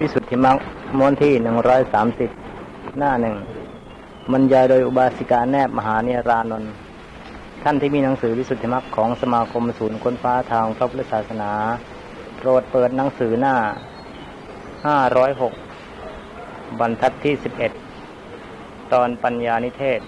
[0.00, 0.58] วิสุทธิมรรค
[0.98, 2.30] ม้วนที่หนึ่งร้อยสามสิบ
[2.98, 3.36] หน้าหนึ่ง
[4.32, 6.72] บรรยายโดยอุบาสิกาแนบมหาเนรานนท์
[7.62, 11.52] ท่านที่มีหนังสือวิสุทธิมรรคของสมาคมศูนย์ค้นฟ้าทางพระพุทธศาสนา
[12.36, 13.54] โปรดเปิดหนังสือหน้า
[14.86, 15.52] ห้าร้อยหก
[16.80, 17.72] บรรทัดที่สิบเอ็ด
[18.92, 20.00] ตอนปัญญานิเทศ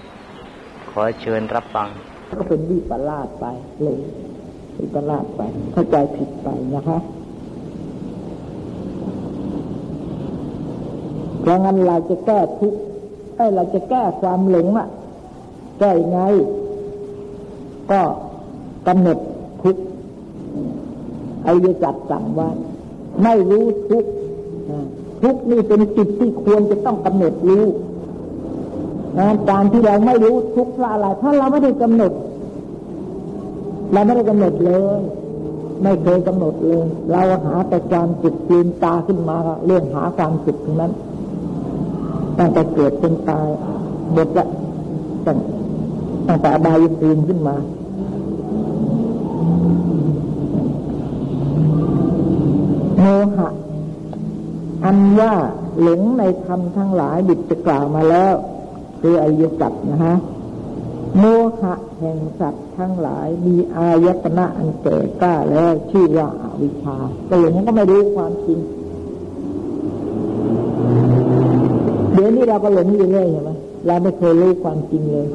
[0.91, 1.89] ขอเชิญรับฟัง
[2.39, 3.45] ก็เป็นวิปลาสไป
[3.83, 3.99] เลย
[4.79, 5.41] วิปลาสไป
[5.73, 6.99] เข้าใจผิดไปนะคะ
[11.43, 12.79] เพราะงั้นเราจะแก้ทุกข์
[13.37, 14.89] ไอ้เราจะแก้ความหลงอะ
[15.79, 16.21] แก้ยังไง
[17.91, 18.01] ก็
[18.89, 19.19] กำหนด
[19.63, 19.83] ทุกข์
[21.47, 22.49] อริยสัจสั่งว่า
[23.23, 24.11] ไม่รู้ทุกข์
[25.23, 27.65] ทุกข์นี่เป็นจิตที่ควรจะต้องกำหนดรู้
[29.19, 32.13] นะการที่เราไม่รู้ทุกข์เพราะอะไรเพราะเราไม่ได้กำหนด
[33.93, 35.01] เราไม่ได้กำหนดเลย
[35.83, 39.37] ไม่เคยกำหนดเลย เราหาแต่ความจิตจีนตาขึ้นมา
[39.67, 40.93] เรื่องหาความสุขตรงนั้น
[42.43, 43.49] ตั้งแต่เกิดเป็นตาย
[44.13, 44.47] หมดละ
[45.27, 45.39] ตั้ง
[46.29, 47.57] ตั้งแต่อบายภูมิขึ้นมา
[52.99, 53.05] โม
[53.37, 53.49] หะ
[54.85, 55.35] อันว่า
[55.81, 58.35] หลงในธรรมทั้งหลายบิดจะกล่าวมาแล้ว
[59.01, 60.17] คืออริยสัจนะฮะ
[61.19, 61.25] โม
[61.61, 68.61] หะแห่งสัตว์ทั้งหลาย มีอายตนะอันแก่กล้าแล้วชื่อว่าอวิชชาแต่อย่างนี้ก็ไม่รู้ความจริง
[72.15, 73.51] เดี๋ ยวนี้เราก็หลงอยู่เรื่อยใช่ไหม
[73.87, 75.27] เราไม่เคยรู้ความจริงเลย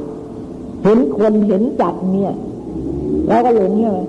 [0.84, 2.34] เห็นคนเห็นจัดเนี่ย
[3.28, 4.00] เราก็หลงใช่ไหม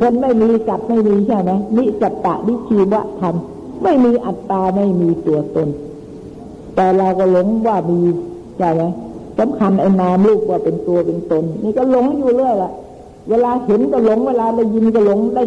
[0.00, 3.34] คนไม่มีจัดไม่มีใช่ไหมนิจัตตะนิชีวะธรรม
[3.82, 5.68] ไม่มีอัตตาไม่มีตัวตน
[6.74, 8.00] แต่เราก็หลงว่ามี
[8.58, 8.82] ใช่ไหม
[9.38, 12.72] สำคัญไอ้นามลูกว่าเป็นตัวเป็นตน นี่ก็หลงอยู่เรื่อยละ
[13.30, 15.44] เวลาเห็นก็หลง เวลาได้ยินก็หลงได้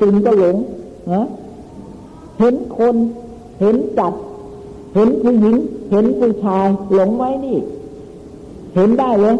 [0.00, 0.56] กลิ่นก็หลง
[1.12, 1.26] นะ
[2.38, 2.94] เห็นคน
[3.60, 4.12] เห็นจัด
[4.94, 5.56] เห็นผู้หญิง
[5.90, 7.58] เห็นผู้ชายหลงไว้นี่
[8.74, 9.36] เห็นได้เลย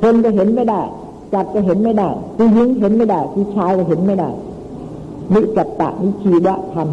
[0.00, 0.82] คนก็เห็นไม่ได้
[1.34, 4.30] จัดก็เห็นไม่ได้ผู้หญิงเห็นไม่ได้ผู้ชายก็เห็นไม่ได้
[5.32, 6.88] นิจัตตะนิชีวะธรรม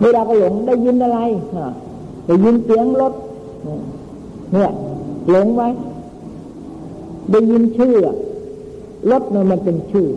[0.00, 1.18] เวลาก็หลงได้ยินอะไร
[2.26, 3.12] ได้ยินเสียงรถ
[4.52, 4.70] เนี่ย
[5.30, 5.68] หลงไว้
[7.30, 7.94] ได้ยินชื่อ
[9.10, 10.08] รถเนี่ยมันเป็นชื่อ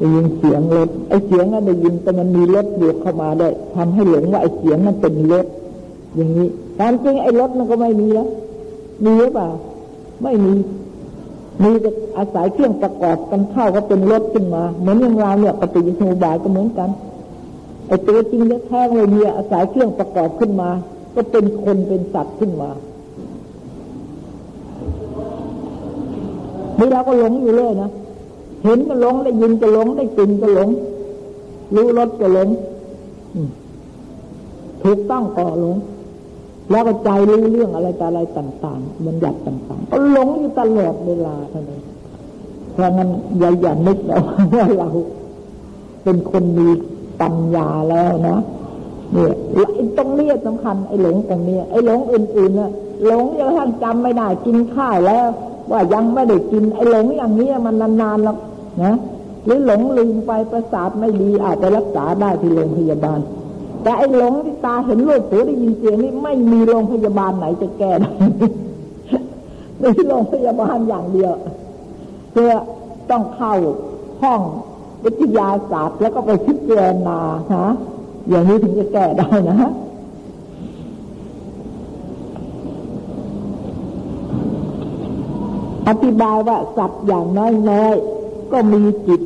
[0.00, 5.46] ได้ยินเสียงรถไอ้เสียงนั้นได้ยินแต่มันมีรถบวกเข้ามาได้ทำให้หลงว่าไอ้เสียงนั้นเป็นรถ
[6.14, 8.28] อย่างนี้ตามจริงไอ้รถมันก็ไม่มีแล้ว
[9.04, 9.48] มีหรือเปล่า
[10.22, 10.54] ไม่มี
[11.62, 16.90] มีแต่อาศัยเครื่องประกอบกันเข้าก็เป็นรถขึ้นมา เหมือนอย่างเราเนี่ยปฏิจจสมุปบาทก็เหมือนกัน
[17.88, 20.70] ไอ้ตัวจริงแท้ๆเลยมีอาศัยเครื่องประกอบขึ้นมา
[21.14, 22.70] ก็เป็นคนเป็นสัตว์ขึ้นมา
[26.78, 27.90] นี่เราก็หลงอยู่เลยนะ
[28.62, 30.68] เห็นก็หลงได้ยินก็หลงได้กลิ่นก็หลง
[31.74, 32.48] รู้รสก็หลง
[34.82, 35.76] ถูกต้องก็หลง
[36.70, 41.82] แล้วก็ใจรู้เรื่องอะไรต่อะไรต่างๆมันหยัดต่างๆก็หลงอยู่ตลอดเวลาเท่านั้น
[42.72, 44.18] เพราะงั้นอย่าอย่านึกเรา
[44.56, 44.88] ว่าเรา
[46.04, 46.68] เป็นคนมี
[47.20, 48.38] ปัญญาแล้วนะ
[49.12, 49.34] เนี่ย
[49.74, 52.70] ไอ้ตรงนี้สำคัญไอ้หลงตรงนี้ไอ้หลงอื่นๆน่ะ
[53.06, 55.26] หลงยังท่านจำไม่ได้กินข้าวแล้ว
[55.70, 58.36] ว่ายังไม่ได้กินไอ้หลงอย่างนี้มันนานๆแล้ว
[58.82, 58.94] นะ
[59.44, 63.20] หรือหลงลืมไปประสาทไม่ดีอาจจะรักษาได้ที่โรงพยาบาล
[63.82, 68.12] แต่ไอ้หลงที่ตาเห็นรูปหูได้ยินเสียงนี่ไม่มีโรงพยาบาลไหนจะแก้ได้
[69.80, 71.32] ในโรงพยาบาลอย่างเดียว
[72.32, 72.52] เพื่อ
[73.10, 73.54] ต้องเข้า
[74.22, 74.40] ห้อง
[75.04, 77.18] วิทยาศาสตร์แล้วก็ไปพิจารณา
[77.52, 77.66] ฮะ
[78.28, 79.70] อย่างนี้ถึงจะแก้ได้นะฮะ
[85.88, 88.19] อธิบายว่าสัตว์อย่างน้อยๆ
[88.52, 89.20] ก็มีจิต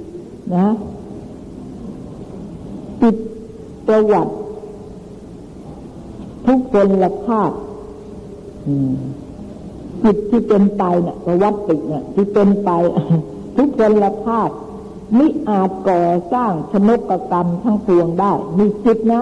[0.56, 0.66] นะ
[3.02, 3.16] จิต
[3.86, 4.32] ประวัติ
[6.46, 7.50] ทุกคนละภาพ
[10.04, 11.58] จิตที่เป็นไปเนี่ยประวัติ
[11.88, 12.70] เนี่ยที่เป็นไป
[13.56, 14.50] ทุกคนละภาพ
[15.18, 16.02] มิอาจก่อ
[16.32, 19.20] สร้างชนกกรรมทั้งปวงได้ มีจิตนะ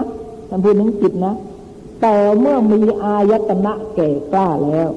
[0.49, 1.33] ท่านพูดถึงจิตนะ
[2.01, 4.89] แต่เมื่อมีอายตนะแก่กล้าแล้ว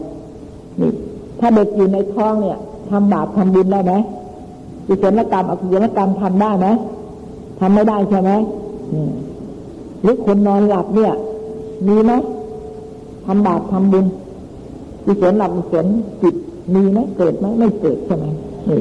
[0.80, 0.92] นี่
[1.40, 2.58] ถ้าเด็กอยู่ในท้องเนี่ย
[2.90, 3.92] ทำบาปทำบุญได้ไหม
[4.86, 6.66] กุศลกรรมอกุศลกรรมทำได้ไหม
[7.58, 8.30] ทำไม่ได้ใช่ไหม
[10.02, 11.12] หรือคนนอนหลับเนี่ย
[11.86, 12.12] มีไหม
[13.24, 14.06] ทำบาปทำบุญ
[15.04, 15.86] กุศลหลับกุศล
[16.22, 16.34] จิต
[16.74, 18.24] มีไหมเกิดไหมไม่เกิดใช่ไหม
[18.68, 18.80] นี่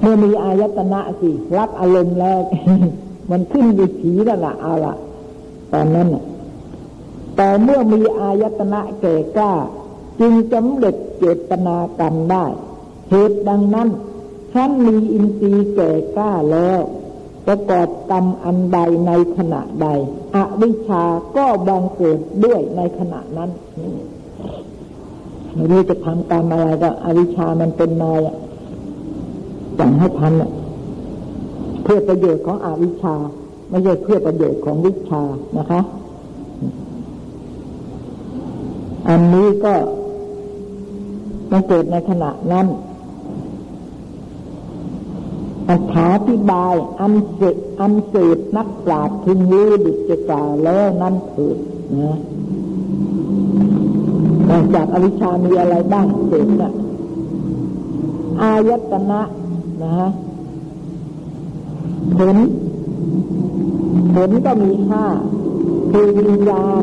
[0.00, 2.38] เมื่อมีอายตนะสิรับอารมณ์แล้ว
[3.30, 4.94] มันขึ้นอยู่ผีแล้วล่ะเอาละ
[5.72, 6.24] ตอนนั้นน่ะ
[7.36, 9.52] แต่เมื่อมีอายตนะแก่กล้า
[10.20, 12.44] จึงจำเร็จเจตนากรรมได้
[13.10, 13.88] เหตุดังนั้น
[14.54, 16.80] ท่านมีอินทรีย์แก่กล้าแล้ว
[17.46, 19.86] ประกอบกรรมอันใดในขณะใด
[20.34, 21.02] อวิชา
[21.36, 23.50] ก็บังเกิดด้วยในขณะนั้น
[25.54, 28.18] ไม่รู้จะทำกรรมอะไรก็ อวิชามันเป็นนาย
[29.78, 33.16] สั่งให้ทำเพื่อประโยชน์ของอวิชา
[33.68, 35.22] ไม่ใช่เพื่อประโยชน์ของวิชา
[35.58, 35.80] นะคะ
[39.08, 39.74] อันนี้ก็
[41.50, 42.66] มันเกิดในขณะนั้น
[45.70, 47.40] อัถาธิบายอันเส
[47.80, 51.58] อันเสดนักปราชญ์พึงรู้ดิจกล่าวแล้วนั่นถิด
[52.00, 52.18] นะ
[54.50, 56.72] นอกจากอวิชามีอะไรบ้างเสดนะ
[58.42, 59.22] อายตนะ
[59.82, 60.10] นะฮะ
[62.16, 62.36] ผล
[64.14, 65.04] ผลก็มีห้า
[65.90, 66.82] คือวิญญาณ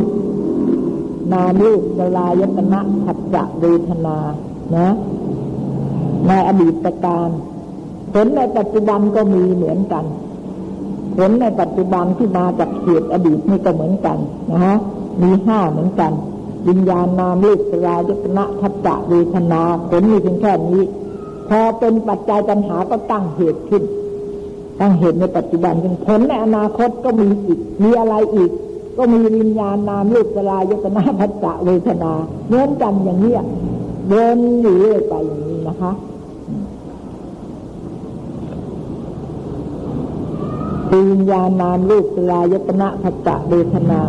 [1.31, 1.81] นามูก
[2.18, 4.18] ลายตนะขัดจะเวทนา
[4.75, 4.89] นะ
[6.28, 7.30] ในอดีตการ
[8.13, 10.06] ผลในปัจจุบันก็มีเหมือนกัน
[11.18, 14.18] ผลในปัจจุบันที่มาจากเหตุอดีตนี่ก็เหมือนกัน
[14.52, 14.78] นะฮะ
[15.22, 16.12] มีห้าเหมือนกัน
[16.68, 20.84] วิญญาณนามรูปสลายตนะทัจจะเวทนาผลมีเพียงแค่นี้
[21.50, 23.84] พอเป็นปัจจัยปัญหาก็ตั้งเหตุขึ้น
[24.80, 25.74] ตั้งเหตุในปัจจุบัน
[26.07, 28.52] ผลในอนาคตก็มีอีก มีอะไรอีก
[28.98, 32.12] ก็มีวิญญาณนามรูปสลายตนะทัจจะเวทนา
[32.48, 33.36] เหมือนกันอย่างเนี้
[34.10, 35.92] เดินอยู่เรื่อยไปอย่างนี้นะคะ
[40.94, 44.02] วิญญาณนามรูปสลายตนะภัจเวทนา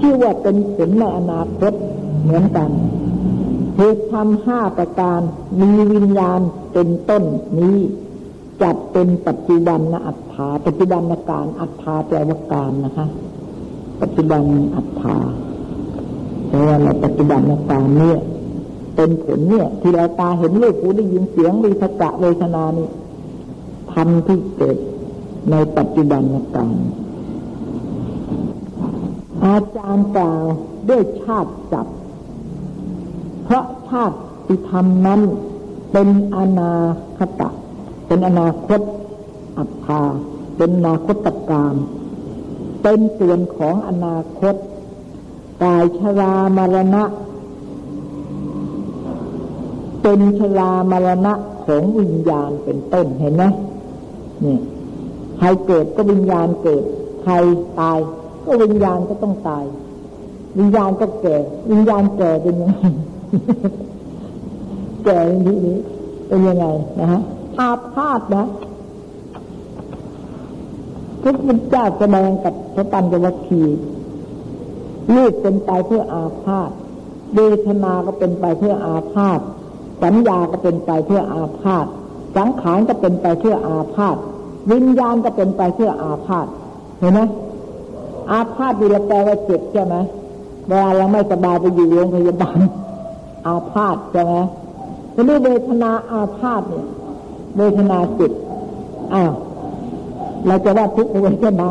[0.00, 1.72] ชื่อว่าเป็นผลในอนาคต
[2.22, 2.70] เหมือนกัน
[3.76, 5.20] เหตุทำห้าประการ
[5.60, 6.40] มีวิญญาณ
[6.72, 7.22] เป็นต้น
[7.58, 7.78] นี้
[8.62, 13.06] จัดเป็นปัจจุบันนอัตถาปัจจุบันการอัตถาแปลว่าการนะคะ
[14.02, 14.42] ปัจจุบัน
[14.76, 15.16] อัตถา
[16.48, 17.40] แต่ว่าในปัจจุบัน
[17.70, 18.18] การเนี่ย
[18.96, 22.88] เป็นผลเนี่ย ที่เราตาเห็นรูปหูได้ยินเสียงมีภาษาเวทนานี่
[23.92, 24.76] ทำที่เกิด
[25.50, 26.22] ในปัจจุบัน
[26.54, 26.76] การ
[29.44, 30.42] อาจารย์กล่าว
[30.88, 31.86] ด้วยชาติจับ
[33.44, 35.20] เพราะชาติที่ทำนั้น
[35.92, 36.76] เป็นอนา
[37.18, 37.48] คตะ
[38.06, 38.80] เป็นอนาคต
[39.58, 40.02] อัตภา
[40.56, 41.74] เป็นอนาคตการม
[42.82, 44.54] เป็นส่วนของอนาคต
[45.62, 47.04] กายชรามรณะ
[50.02, 51.32] เป็นชรามรณะ
[51.64, 53.44] ของวิญญาณเป็นต้นเห็นไหม
[54.44, 54.56] นี่
[55.38, 56.82] ใครเกิดก็วิญญาณเกิด
[57.22, 57.34] ใคร
[57.80, 57.98] ตาย
[58.44, 59.64] ก็วิญญาณก็ต้องตาย
[60.58, 61.36] วิญญาณก็แก่
[61.70, 62.84] วิญญาณแก่เป็นยังไง
[65.04, 65.78] แก่ในที่นี้
[66.28, 66.66] เป็นยังไง
[67.00, 67.20] นะฮะ
[67.58, 68.46] อาพาธนะ
[71.22, 73.78] พระพุทธเจ้าแสดงกับพระปัญจวัคคีย์
[75.14, 76.70] ลูกเป็นไปเพื่ออาพาธ
[77.34, 79.40] เวทนาก็เป็นไปเพื่ออาพาธ
[80.02, 81.86] สัญญาก็เป็นไปเพื่ออาพาธ
[82.36, 84.16] สังขารก็เป็นไปเพื่ออาพาธ
[84.70, 86.46] วิญญาณก็เป็นไปเพื่ออาพาธ
[86.98, 87.20] เห็นไหม
[88.30, 89.94] อาพาธดีละแปลว่าเจ็บใช่ไหม
[90.68, 92.58] เวลาเราไม่สบายไปอยู่โรงพยาบาล
[93.46, 94.34] อาพาธใช่ไหม
[95.14, 96.86] ทีนี้เวทนาอาพาธเนี่ย
[97.56, 98.32] เวทนาจิต
[99.14, 99.32] อ้าว
[100.46, 101.70] เราจะว่าทุกเวทนา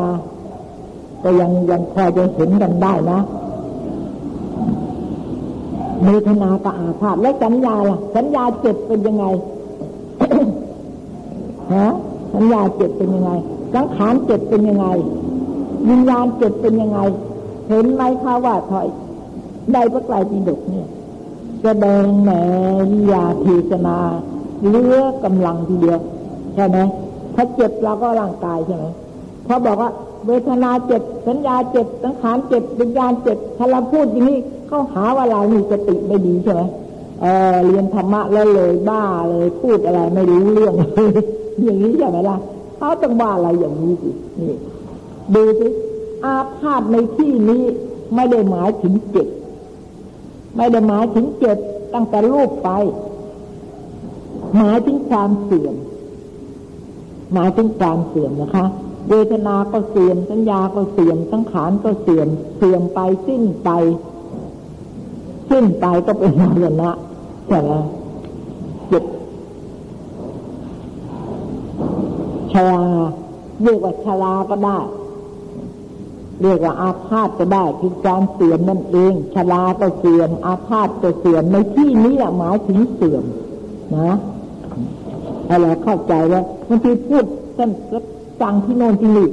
[1.22, 3.18] ก็ยังยังพอจะเห็นกันได้นะ
[6.04, 9.24] เวทนาก็อาพาธและสัญญาล่ะ สัญญาเจ็บเป็นยังไง
[11.74, 11.88] ฮะ
[12.34, 13.30] สัญญาเจ็บเป็นยังไง
[13.74, 14.86] สังขารเจ็บเป็นยังไง
[15.88, 16.98] วิญญาณเจ็บเป็นยังไง
[17.68, 18.88] เห็นไหมคะว่าถอย
[19.72, 20.88] ได้พระไตรปิฎกเนี่ย
[21.62, 22.30] แสดงแหน
[22.90, 23.96] วิยาเทศนา
[24.68, 26.00] เลือกำลังทีเดียว
[26.54, 26.78] ใช่ไหม
[27.34, 28.84] ถ้าเจ็บเราก็ร่างกายใช่ไหม
[29.46, 29.90] พอบอกว่า
[30.26, 34.38] เวทนาเจ็บสัญญาเจ็บสังขารเจ็บวิญญาณเจ็บถ้าเราพูดอย่างนี้
[34.68, 36.62] เขาหาว่าเรานี่สติไม่ดีใช่ไหม
[37.22, 40.74] เออเรียนธรรมะแล้วเลยบ้าเลยพูดอะไรไม่รู้เรื่อง
[41.62, 42.36] อย่างนี้ใช่ไหมล่ะ
[42.78, 44.56] เขาต้องว่าอะไรอย่างนี้สินี่
[45.34, 45.68] ดูสิ
[46.24, 47.62] อาพาธในที่นี้
[48.14, 49.28] ไม่ได้หมายถึงเจ็บ
[50.56, 51.58] ไม่ได้หมายถึงเจ็บ
[51.94, 52.70] ตั้งแต่รูปไป
[54.56, 55.74] หมายถึงความเสื่อม
[57.34, 58.66] หมายถึงความเสื่อมนะคะ
[59.08, 63.70] เวทนาก็เสื่อม สัญญาก็เสื่อม สังขารก็เสื่อม เสื่อมไปสิ้นไป
[65.50, 66.90] สิ้นไปก็เป็นมรณะ
[67.48, 67.72] ใช่ไหม
[68.88, 69.04] เจ็บ
[72.54, 72.82] ชรา
[73.62, 74.78] เรียกว่าชราก็ได้
[76.42, 83.24] เรียกว่าอาพาธก็ได้คือความเสื่อมนั่นเองชราก็เสื่อม อาพาธก็เสื่อมในที่นี้หมายถึงเสื่อม
[83.96, 84.16] นะ
[85.50, 87.24] อะไรเข้าใจว่าบางทีพูด
[87.56, 87.70] ท่าน
[88.40, 89.28] ฟังที่โน่นที่นี่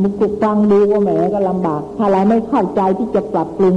[0.00, 3.76] มุกุฟังดูว่าแหมก็ลำบาก ถ้าเราไม่เข้าใจที่จะปรับปรุง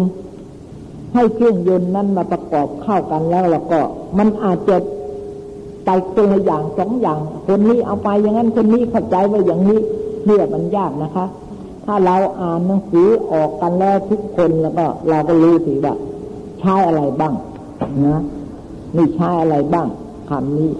[1.14, 3.80] ให้เครื่องยนต์นั้นมาประกอบเข้ากันแล้วแล้วก็
[4.18, 4.78] มันอาจจะ
[5.90, 9.80] ไปคนละอย่างสองอย่าง คนนี้เอาไปอย่างนั้นคนนี้เข้าใจว่าอย่างนี้
[10.26, 11.26] เนี่ยมันยากนะคะ
[11.86, 15.94] ถ้าเราอ่านหนังสือออกกันแล้วทุกคนแล้วก็ เราก็รู้สิว่า
[16.60, 17.34] ใช้อะไรบ้าง
[18.06, 18.22] นะ
[18.96, 19.88] นี่ใช้อะไรบ้าง
[20.30, 20.72] คำนี้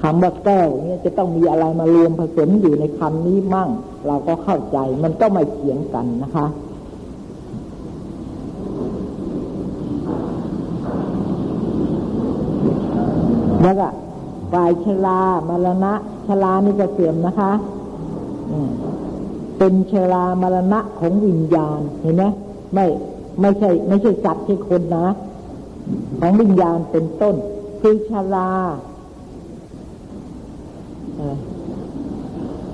[0.00, 3.68] คำว่าแก้วเนี่ยจะต้องมีอะไรมารวมผสมอยู่ในคำนี้มั่ง
[4.06, 6.46] เราก็เข้าใจมันก็ไม่เถียงกันนะคะ
[13.62, 13.88] แล้วก็
[14.52, 15.92] ฝ่ายชรามรณะ
[16.26, 17.52] ชรานี่ก็เสื่อมนะคะ
[19.58, 22.24] เป็นชรามรณะของวิญญาณเห็นไหม
[22.74, 22.86] ไม่
[23.40, 25.06] ไม่ใช่ ไม่ใช่สัตว์ใช่คนนะ
[26.20, 27.34] ของวิญญาณเป็นต้น
[27.80, 28.50] คือชรา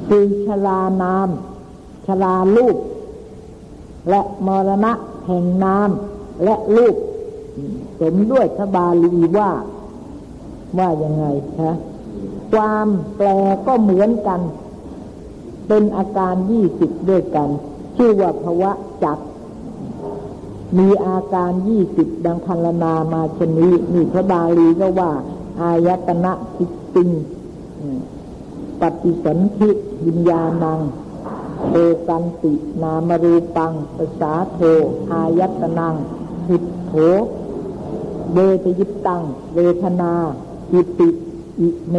[0.08, 1.28] คือชรานาม
[2.06, 2.76] ชราลูก
[4.10, 4.92] และมรณะ
[5.26, 5.90] แห่งนาม
[6.44, 6.94] และลูก
[8.00, 9.50] สมด้วยทบาลีว่า
[10.78, 11.26] ว่ายังไง
[11.58, 11.72] คะ
[12.52, 13.28] ความแปล
[13.66, 14.40] ก็เหมือนกัน
[15.68, 17.48] เป็นอาการยี่สิบด้วยกัน
[17.96, 18.72] ชื่อว่าภวะ
[19.04, 19.18] จัก
[20.78, 25.12] มีอาการยี่สิบดังพันลนามาชนี้นี่พระบาลีก็ว่า
[25.60, 27.10] อายตนะสิติง
[28.80, 29.70] ปฏิสันธิ
[30.06, 30.80] วิญญาณัง
[31.70, 31.76] โอ
[32.08, 34.58] กันตินามรูปังภาษาโท
[35.12, 35.94] อายตนัง
[36.48, 36.92] หิตโถ
[38.32, 39.22] เวทยิตตัง
[39.54, 40.12] เวทนา
[40.72, 41.08] อิติ
[41.60, 41.94] อิเม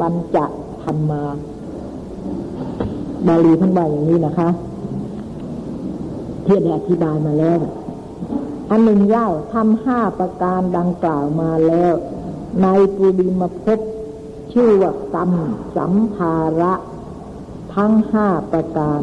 [0.00, 0.36] ปัญจ
[0.82, 1.24] ธรรมา
[3.26, 4.48] บาลีท่านว่าอย่างนี้นะคะ
[6.44, 7.58] เทียได้อธิบายมาแล้ว
[8.70, 11.94] อันหนึ่งเล่าทำห้าประการดังกล่าวมาแล้ว
[12.62, 13.78] ในปุริมภพ
[14.52, 15.30] ชื่อว่ากรรม
[15.76, 16.72] สัมภาระ
[17.74, 19.00] ทั้งห้าประการ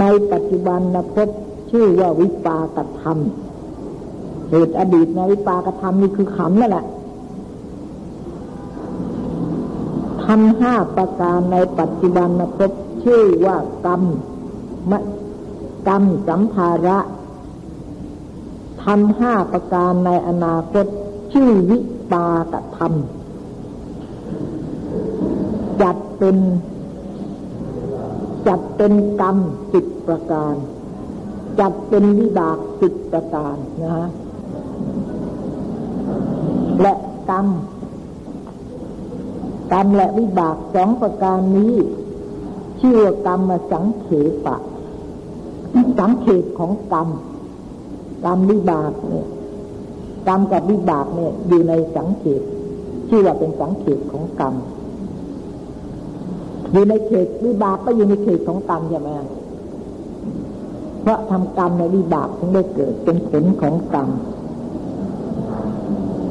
[0.00, 1.28] ในปัจจุบันนภพ
[1.70, 3.18] ชื่อว่าวิปากธรรม
[4.50, 6.84] เหตุอดีตในวิปากธรรมนี่คือขำนั่นแหละ
[10.24, 12.70] ทำห้าประการในปัจจุบันนพบ
[13.04, 14.02] ชื่อว่ากรรม
[14.90, 14.92] ม
[15.88, 16.98] กรรมสัมภาระ
[18.84, 20.86] ทำห้าประการในอนาคต
[21.32, 21.78] ชื่อวิ
[22.12, 22.92] ปากธรรม
[25.82, 26.36] จัดเป็น
[28.46, 29.36] จัดเป็นกรรม
[29.72, 30.54] สิบประการ
[31.60, 34.08] จัดเป็นวิบากสิบประการนะฮะ
[36.80, 36.94] และ
[37.30, 37.46] กรรม
[39.72, 41.74] กรรมและวิบากสองประการนี้
[42.80, 44.08] ชื่อว่ากรรมมาสังเข
[44.46, 44.56] ปะ
[45.98, 47.08] สังเขปของกรรม
[48.24, 49.26] กรรมวิบากเนี่ย
[50.28, 52.42] กรรมกับวิบากเนี่ยอยู่ในสังเขป
[53.08, 54.54] ชื่อว่าเป็นสังเขปของกรรม
[56.72, 59.10] อยู่ในเขตวิบากก็อยู่ในเขตของกรรมใช่ไหม
[61.02, 64.08] เพราะทำกรรมในวิบากถึงได้เกิดเป็นผลของกรรม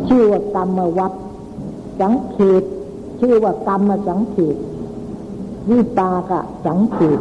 [0.07, 1.13] ชื่อว่ากรรมวัด
[1.99, 2.63] สังเขป
[3.25, 4.57] ชื่อว่ากรรมสังเขต
[5.69, 7.19] วิปากะสังเขต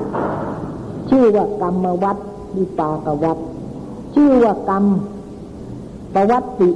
[1.10, 2.16] ชื่อว่ากรรมวัด
[2.56, 3.38] วิปากวัด
[4.14, 4.84] ชื่อว่ากรรม
[6.14, 6.70] ประวัติ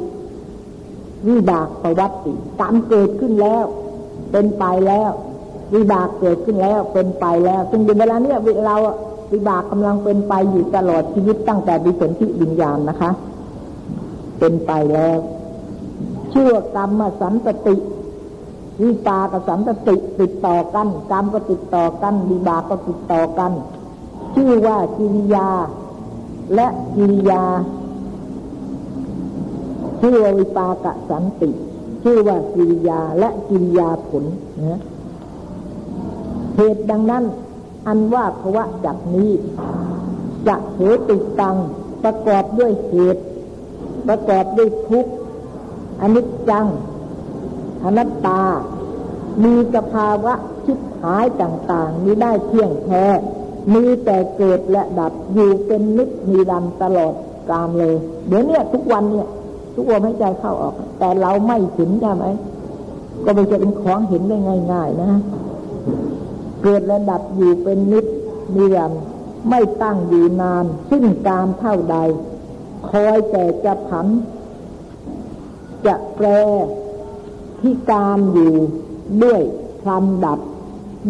[1.29, 3.65] วิบากประวัติกรรมเกิดขึ้นแล้ว
[4.33, 5.11] เป็นไปแล้ว
[5.75, 8.77] วิบากเกิดขึ้นแล้วเป็นไปแล้วซึ่งในเวลาเนี้ยเรา
[9.33, 13.11] วิบากกำลังเป็นไปอยู่ตลอดชีวิตตั้งแต่ดิสนธิวิญญาณนะคะ
[14.39, 15.19] เป็นไปแล้ว
[16.33, 17.77] ชื่อว่ากรรมสันตติ
[18.83, 23.53] วิปากับสันติติดต่อกันกรรมก็ติดต่อกันวิบากก็ติดต่อกัน
[24.35, 25.49] ชื่อว่ากิริยา
[26.55, 27.43] และกิริยา
[30.01, 31.51] ชื่อวิปากะสันติ
[32.03, 34.25] ชื่อว่ากิริยาและกิริยาผล
[34.71, 34.81] นะ
[36.57, 37.25] เหตุดังนั้น
[37.87, 39.31] อันว่าภาวะจักนี้
[40.47, 41.57] จะเหตุตัง
[42.03, 43.23] ประกอบด้วยเหตุ
[44.09, 45.13] ประกอบด้วยทุกข์
[46.01, 46.67] อนิจจัง
[47.87, 48.43] อนัตตา
[49.45, 53.05] มีสภาวะชิดหายต่างๆมีได้เที่ยงแท้
[53.75, 57.15] มีแต่เกิดและดับอยู่เป็นนิจมีดำตลอด
[57.51, 57.95] กาลเลย
[58.29, 59.29] เดี๋ยวนี้ทุกวันเนี่ย
[59.75, 62.27] ทุกลมหายใจเข้าออก แต่เราไม่เห็นใช่ไหม
[63.25, 64.37] ก็ไม่จะเป็นของเห็นได้
[64.73, 65.11] ง่าย ๆ นะ
[66.63, 68.07] เกิดและดับอยู่เป็นนิจ
[68.55, 71.97] มีดำไม่ตั้งอยู่นานซึ่งการเท่าใด
[72.89, 74.07] คอยแต่จะผัน
[75.87, 76.27] จะแปร
[77.67, 78.55] พิการอยู่
[79.23, 79.43] ด้วย
[79.83, 80.41] พันดับ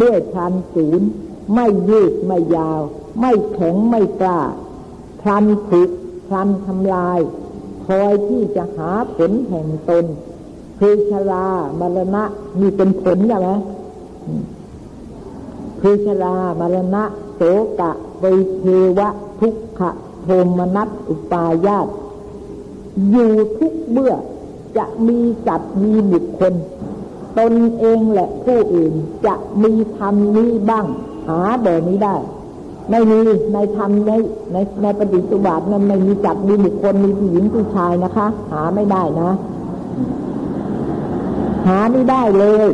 [0.02, 1.08] ด้วยพันศูนย์
[1.54, 2.80] ไม่ยืดไม่ยาว
[3.20, 4.40] ไม่แข็งไม่กล้า
[5.22, 5.82] พันผุ
[6.28, 7.20] พันทำลาย
[7.86, 10.04] คอยที่จะหาผลแห่งตน
[10.78, 11.46] คือชรา
[11.80, 12.22] มรณะ
[12.58, 13.50] มีเป็นผลใช่ไหม
[15.80, 17.02] คือชรามรณะ
[17.34, 17.40] โส
[17.80, 18.24] กะไว
[18.56, 18.62] เท
[18.98, 19.08] วะ
[19.40, 19.90] ทุกขะ
[20.22, 21.88] โทมนัสอุปายาต
[23.10, 24.14] อยู่ทุกเบื่อ
[24.76, 26.54] จะมีสัตว์มีบุคคล
[27.38, 28.92] ตนเองแหละผู้อื่น
[29.26, 30.86] จะมีธรรมนี้บ้าง
[31.28, 32.16] หาแบบนี้ได้
[32.90, 33.20] ไม่มี
[33.52, 34.12] ในธรรมใน
[34.52, 39.30] ในในปฏิสุบาทนั้นไม่มีจัดมีบุคคลมีผู้หญิงผู้ชายนะคะ หาไม่ได้นะ
[41.66, 42.68] หาไม่ได้เลย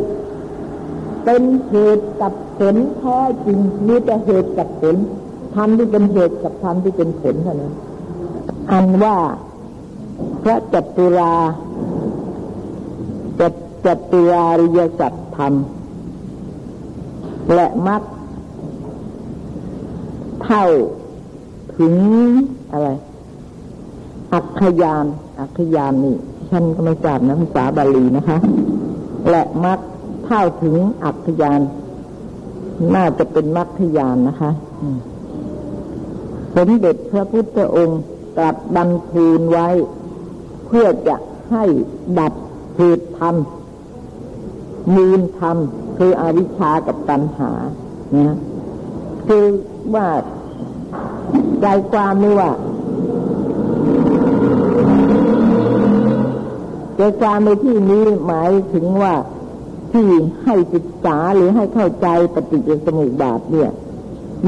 [1.25, 4.97] เป็นเหตุกับผลแท้จริงมีแต่เหตุกับผล
[5.55, 7.73] ธรรมที่เป็นเหตุกับธรรมที่เป็นผลเท่านั้น
[8.73, 9.17] อันว่า
[10.42, 11.35] พระจัตุรา
[13.40, 13.54] จัต
[13.85, 15.54] จัตุราริยสัจธรรม
[17.54, 18.02] และมัก
[20.45, 20.64] เท่า
[21.78, 21.95] ถึง
[22.73, 22.88] อะไร
[24.33, 25.04] อักขยาน
[25.38, 26.16] อักขยานนี่
[26.50, 28.38] ฉันก็ไม่ทราบนะภาษาบาลีนะคะ
[29.31, 29.78] และมัก
[30.26, 31.61] เท่าถึงอักขยาน
[32.95, 34.50] น่าจะเป็นมักขยานนะคะ
[36.54, 38.02] สมเด็จพระพุทธองค์
[38.37, 39.69] ตรัสบันทูลไว้
[40.73, 41.17] พื่อจะ
[41.50, 41.64] ให้
[42.19, 42.33] ดับ
[42.76, 43.37] เหตุธรรม
[44.95, 45.57] มูลธรรม
[45.99, 47.50] คืออวิชากับตัณหา
[48.14, 48.38] นะ
[49.26, 49.47] คือ
[49.95, 50.09] ว่า
[51.61, 52.50] ใจความนี่ว่า
[56.97, 59.14] ใจความในที่นี้หมายถึงว่า
[59.93, 60.09] ที่
[60.45, 63.71] ให้ศึกษาหรือให้เข้าใจปฏิจจสมุปบาทเนี่ย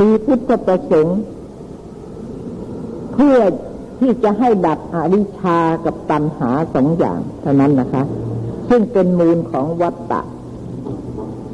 [0.01, 1.21] มีพุทธประสงค์
[3.15, 3.39] เพื่อ
[4.01, 8.03] ที่จะให้ดับอวิชากับตัณหาสองอย่างเท่านั้นนะคะ
[8.69, 10.21] ซึ่งเป็นมูลของวัตตะ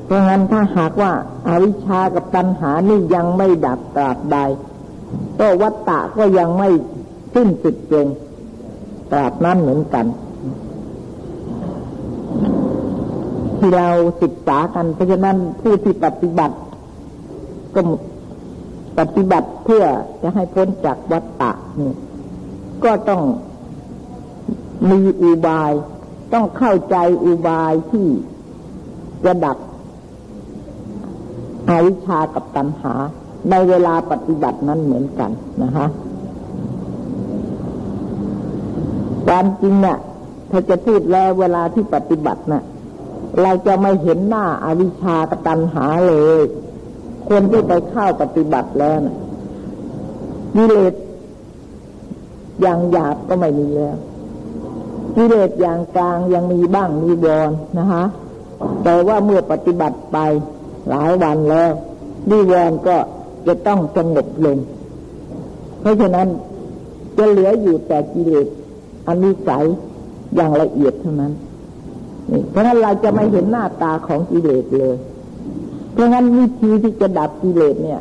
[0.04, 1.12] เพราะงั้นถ้าหากว่า
[1.48, 4.36] อาวิชากับตัณหานี่ยังไม่ดับตราบใด
[5.40, 6.68] ก็วัตตะก็ยังไม่
[7.34, 8.06] สิ้นสุดลง
[9.12, 10.06] ตราบนั้นเหมือนกัน
[13.58, 13.88] ที่เรา
[14.22, 16.56] ศึกษากันเพราะฉะนั้นผู้ที่ปฏิบัติ
[17.74, 17.80] ก็
[18.98, 19.84] ปฏิบัติเพื่อ
[20.22, 21.92] จะให้พ้นจากวัฏฏะนี่
[22.84, 23.22] ก็ต้อง
[24.90, 25.72] มีอุบาย
[26.32, 28.06] ต้องเข้าใจอุบายที่
[29.24, 29.56] จะดับ
[31.68, 32.94] อวิชากับตัณหา
[33.50, 35.30] ในเวลาปฏิบัตินั้นเหมือนกัน
[35.62, 35.86] นะคะ
[39.26, 39.98] ความจริงเนี่ย
[40.50, 42.64] ถ้าจะพูดแล้วเวลาที่ปฏิบัตินะ่ะ
[43.42, 46.40] เราจะไม่เห็นหน้าอาวิชากับตัณหาเลย
[47.28, 49.16] คนที่ไปเข้าปฏิบัติแล้วนะ
[50.54, 50.94] กิเลส
[52.60, 53.96] อย่างหยาบก็ไม่มีแล้ว
[55.16, 58.04] กิเลสอย่างกลางยังมีบ้างมีบอนนะคะ
[58.84, 60.18] แต่ว่าเมื่อปฏิบัติไป
[60.88, 61.70] หลายวันแล้ว
[62.30, 62.96] นิวรณ์ก็
[63.46, 64.58] จะต้องสงบลง
[65.80, 66.28] เพราะฉะนั้น
[67.16, 68.46] จะเหลืออยู่แต่กิเลส
[69.06, 69.64] อันนิสัย
[70.34, 71.32] อย่างละเอียดเท่านั้น
[72.30, 74.94] นี่เพราะนั้นเราจะไม่เห็นหน้าตาของกิเลสเลย
[75.92, 78.00] เพราะงั้นวิธีที่จะดับกิเลสเนี่ย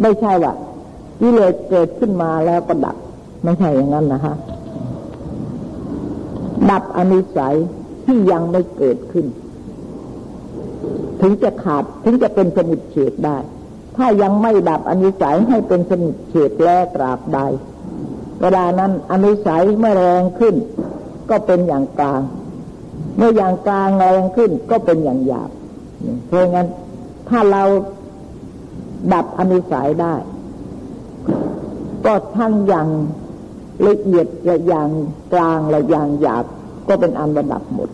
[0.00, 0.52] ไม่ใช่ว่า
[1.20, 2.96] กิเลสเกิดขึ้นมาแล้วก็ดับ
[3.42, 4.34] ไม่ใช่อย่างนั้นนะคะ
[6.70, 7.56] ดับอนิสัย
[8.04, 9.26] ที่ยังไม่เกิดขึ้น
[11.20, 13.36] ถึงจะขาดถึงจะเป็นสมุดเฉดได้
[13.96, 17.38] ถ้ายังไม่ดับอนิสัยให้เป็นสมุดเฉดแล้วตราบใด
[18.40, 20.54] เวลานั้นอนิสัยเมื่อแรงขึ้น
[21.30, 22.20] ก็เป็นอย่างกลาง
[23.16, 25.50] เมื่ออย่างกลางแรงขึ้นก็เป็นอย่างหยาบ
[26.26, 26.68] เพราะงั้น
[27.28, 27.62] ถ้าเรา
[29.12, 30.14] ดับอนิสัยได้
[32.04, 32.88] ก็ทั้งอย่าง
[33.86, 34.88] ละเอียดและอย่าง
[35.32, 36.44] กลางและอย่างหยาบ
[36.88, 37.88] ก็เป็นอันระดับหมด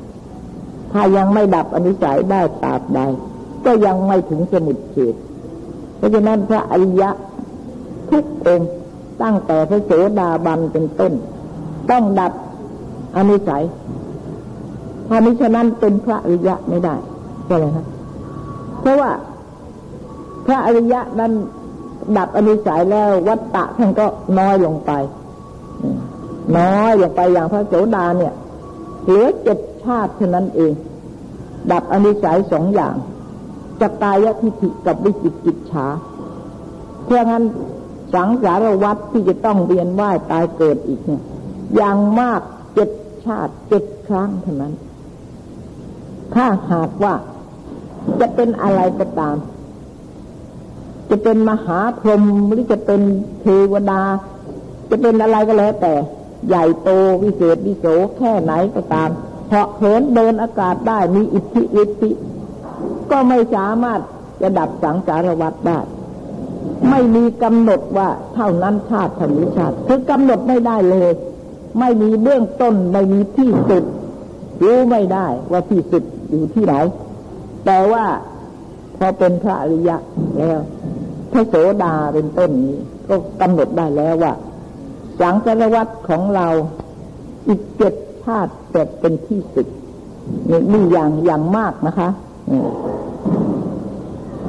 [0.92, 3.00] ถ้ายังไม่ดับอนิสัยได้ตราบใด
[3.64, 5.14] ก็ยังไม่ถึงสมุดเฉด
[5.96, 7.10] เพราะฉะนั้นพระอริยะ
[8.10, 8.70] ทุกองค์
[9.22, 11.12] ตั้งแต่พระโสดาบันเป็นต้น
[11.90, 12.32] ต้องดับ
[13.16, 13.64] อนิสัย
[15.08, 16.94] ถ้ามิฉะนั้นเป็นพระอริยะไม่ได้
[17.46, 17.86] ใช่ไหมครับ
[18.80, 19.10] เพราะว่า
[20.46, 21.32] พระอริยะนั้น
[22.16, 24.06] ดับอนิสัยแล้ววัตตะท่านก็
[24.38, 24.92] น้อยลงไป
[26.58, 28.34] น้อยลงไปอย่างพระโสดาเนี่ย
[29.04, 30.72] เหลือเจ็ดชาติเท่านั้นเอง
[31.72, 32.94] ดับอนิสัยสองอย่าง
[33.80, 35.86] จกายทิฏฐิกับวิจิกิจฉา
[37.04, 37.44] เพราะงั้น
[38.14, 41.22] สังสารวัฏที่จะต้องเวียนว่ายตายเกิดอีกเนี่ย
[41.76, 42.40] อย่างมาก
[42.74, 42.90] เจ็ด
[43.24, 44.74] ชาติเจ็ดครั้งเท่านั้น
[46.34, 47.14] ถ้าหากว่า
[48.20, 49.36] จะเป็นอะไรก็ตาม
[51.14, 53.00] จะเป็นมหาพรหมหรือจะเป็น
[53.40, 54.02] เทวดา
[54.90, 55.94] จะเป็นอะไรก็แล้วแต่
[56.48, 56.88] ใหญ่โต
[57.22, 57.86] วิเศษวิโส
[58.18, 59.10] แค่ไหนก็ตาม
[59.48, 62.10] เพราะเหินเดินอากาศได้มีอิทธิฤทธิ
[63.10, 64.00] ก็ไม่สามารถ
[64.40, 65.78] จะดับสังสารวัฏได้
[66.90, 71.10] ไม่มีกำหนดว่าเท่านั้นชาติธรรมชาติ คือกำหนดไม่ได้เลย
[71.78, 73.84] ไม่มีเบื้องต้นไม่มีที่สุด
[74.64, 76.74] รู้ไม่ได้ว่าที่สุดอยู่ที่ไหน
[77.66, 78.04] แต่ว่า
[78.98, 79.96] พอเป็นพระอริยะ
[80.38, 80.60] แล้ว
[81.32, 82.76] พระโสดาเป็นต้นนี้
[83.08, 84.32] ก็กำหนดได้แล้วว่า
[85.20, 86.46] สังสารวัตของเรา
[87.48, 89.66] อีกเจ็ดชาติจะเป็นที่สุด
[90.50, 92.08] นี่นี่อย่างอย่างมากนะคะ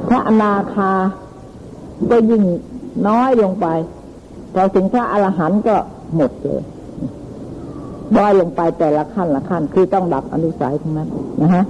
[0.08, 0.92] พระอนาคา
[2.10, 2.42] ก็ยิ่ง
[3.08, 3.66] น้อยลงไป
[4.54, 5.76] พอถึงพระอรหันต์ก็
[6.16, 6.62] หมดเลย
[8.16, 11.08] ด้อยลงไปแต่ละขั้นละขั้น คือต้องดับอนุสัยทั้งนั้น
[11.42, 11.64] นะฮะ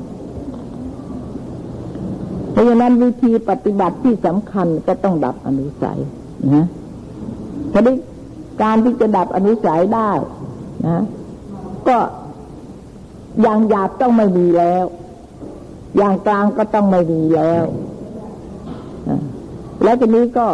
[2.55, 5.99] เพราะฉะนั้นวิธีปฏิบัติที่สำคัญก็ต้องดับอนุสัย
[6.55, 6.67] นะ
[7.73, 7.97] ทีนี้
[8.63, 10.11] การที่จะดับอนุสัยได้
[10.87, 11.03] นะ
[11.89, 11.99] ก็
[13.43, 14.85] อย่างหยาบต้องไม่มีแล้ว
[15.97, 17.65] อย่างกลางก็ต้องไม่มีแล้ว
[19.83, 20.47] แล้วทีนี้ก็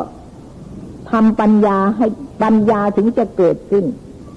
[1.11, 2.07] ทำปัญญาให้
[2.43, 3.85] ปัญญาถึงจะเกิดขึ้น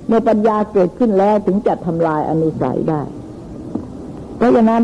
[0.07, 3.01] เมื่อปัญญาเกิดขึ้นแล้วถึงจะทำลายอนุสัยได้
[4.37, 4.81] เพราะฉะนั้น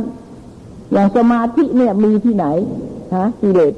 [0.92, 2.46] อย่างสมาธิเนี่ยมีที่ไหน
[3.16, 3.74] ฮะกิเลส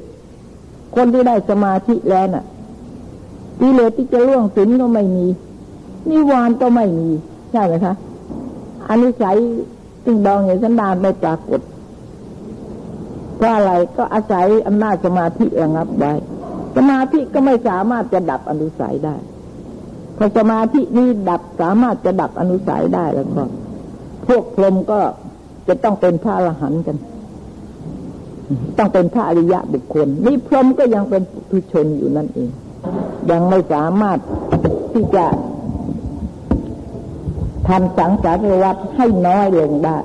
[0.94, 2.44] คนที่ได้สมาธิแล้วน่ะ
[3.60, 5.26] กิเลสที่จะล่วงสินก็ไม่มี
[6.08, 7.10] นิวรณ์ก็ไม่มี
[7.52, 7.94] ใช่ไหมคะ
[8.90, 9.36] อนุสัย
[10.04, 11.60] ตึงดองอย่างสันดานไม่ปรากฏ
[13.36, 16.12] เพราะอะไรก็อาศัยอำนาจสมาธิระงับไว้
[16.76, 19.16] สมาธิก็ไม่สามารถจะดับอนุสัยได้
[20.18, 23.42] พอสมาธินี้ดับสามารถจะดับอนุสัยได้แล้วก็
[24.26, 25.00] พวกพรมก็
[25.68, 26.96] จะต้องเป็นพระอรหันต์กัน
[28.78, 32.50] ต้องเป็นพระอริยะบุคคล นี่พรหมก็ยังเป็นผู้ชนอยู่นั่นเอง
[33.30, 34.18] ยังไม่สามารถ
[34.92, 35.26] ที่จะ
[37.68, 39.98] ทำสังสารวัฏให้น้อยลงได้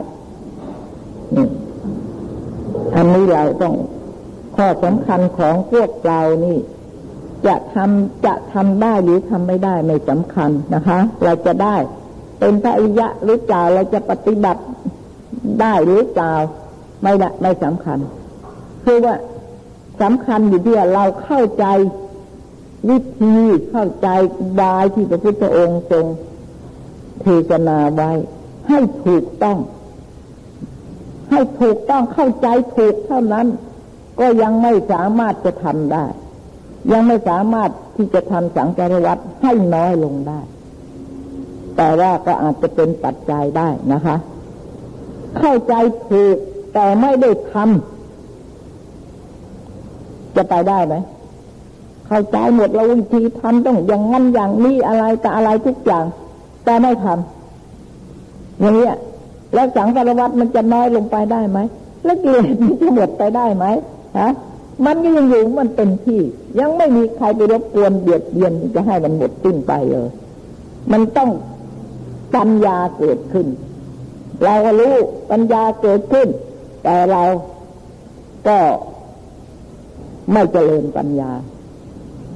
[2.96, 3.76] อันนี้เราต้อง
[4.56, 6.58] ข้อสำคัญของพวกเรานี่
[7.48, 11.76] จะทำจะทำได้หรือทำไม่ได้ไม่สำคัญนะคะ เราจะได้
[12.40, 14.62] เป็นพระอริยะหรือเปล่าเราจะปฏิบัติ
[15.62, 16.36] ได้หรือเปล่า
[17.04, 18.00] ไม่ได้ไม่สำคัญ
[18.84, 19.16] คือว่า
[20.02, 21.66] สำคัญอยู่ที่เราเข้าใจ
[22.90, 23.36] วิธี
[23.70, 24.08] เข้าใจ
[24.62, 26.06] ดายที่พระพุทธองค์ทรง
[27.22, 28.12] เทศนาไว้
[28.68, 29.58] ให้ถูกต้อง
[31.30, 33.48] ให้ถูกต้องเข้าใจถูกเท่านั้น
[34.20, 36.06] ก็ยังไม่สามารถจะทำได้
[36.92, 40.40] ยังไม่สามารถที่จะทำสังการวัตให้น้อยลงได้
[41.78, 44.16] แต่ว่าก็อาจจะเป็นปัจจัยได้นะคะ
[45.38, 45.74] เข้าใจ
[46.08, 46.38] ถูก
[46.74, 50.96] แต่ไม่ได้ทำจะไปได้ไหม
[52.08, 56.06] เข้าใจหมดเราวิธีทำต้องอย่างนั้นอย่างนี้อะไรแต่อะไรทุกอย่าง
[56.66, 58.88] แต่ไม่ทำอย่างนี้
[59.54, 61.60] แล้วสังสารวัตมันจะน้อยลงไปได้ไหม
[62.06, 63.66] แล้วกิเลสมันจะหมดไปได้ไหม
[64.20, 64.32] ฮะ
[64.86, 66.22] มันก็ยังอยู่มันเป็นที่
[66.60, 70.08] ยังไม่มีใครไปรบกวนเบียดเบียนจะให้มันหมดสิ้นไปเลย
[70.92, 71.30] มันต้อง
[72.34, 73.48] ปัญญาเกิดขึ้น
[74.44, 74.94] เรารู้
[75.32, 76.28] ปัญญาเกิดขึ้น
[76.84, 77.24] แต่เรา
[78.48, 78.58] ก็
[80.32, 81.32] ไม่เจริญปัญญา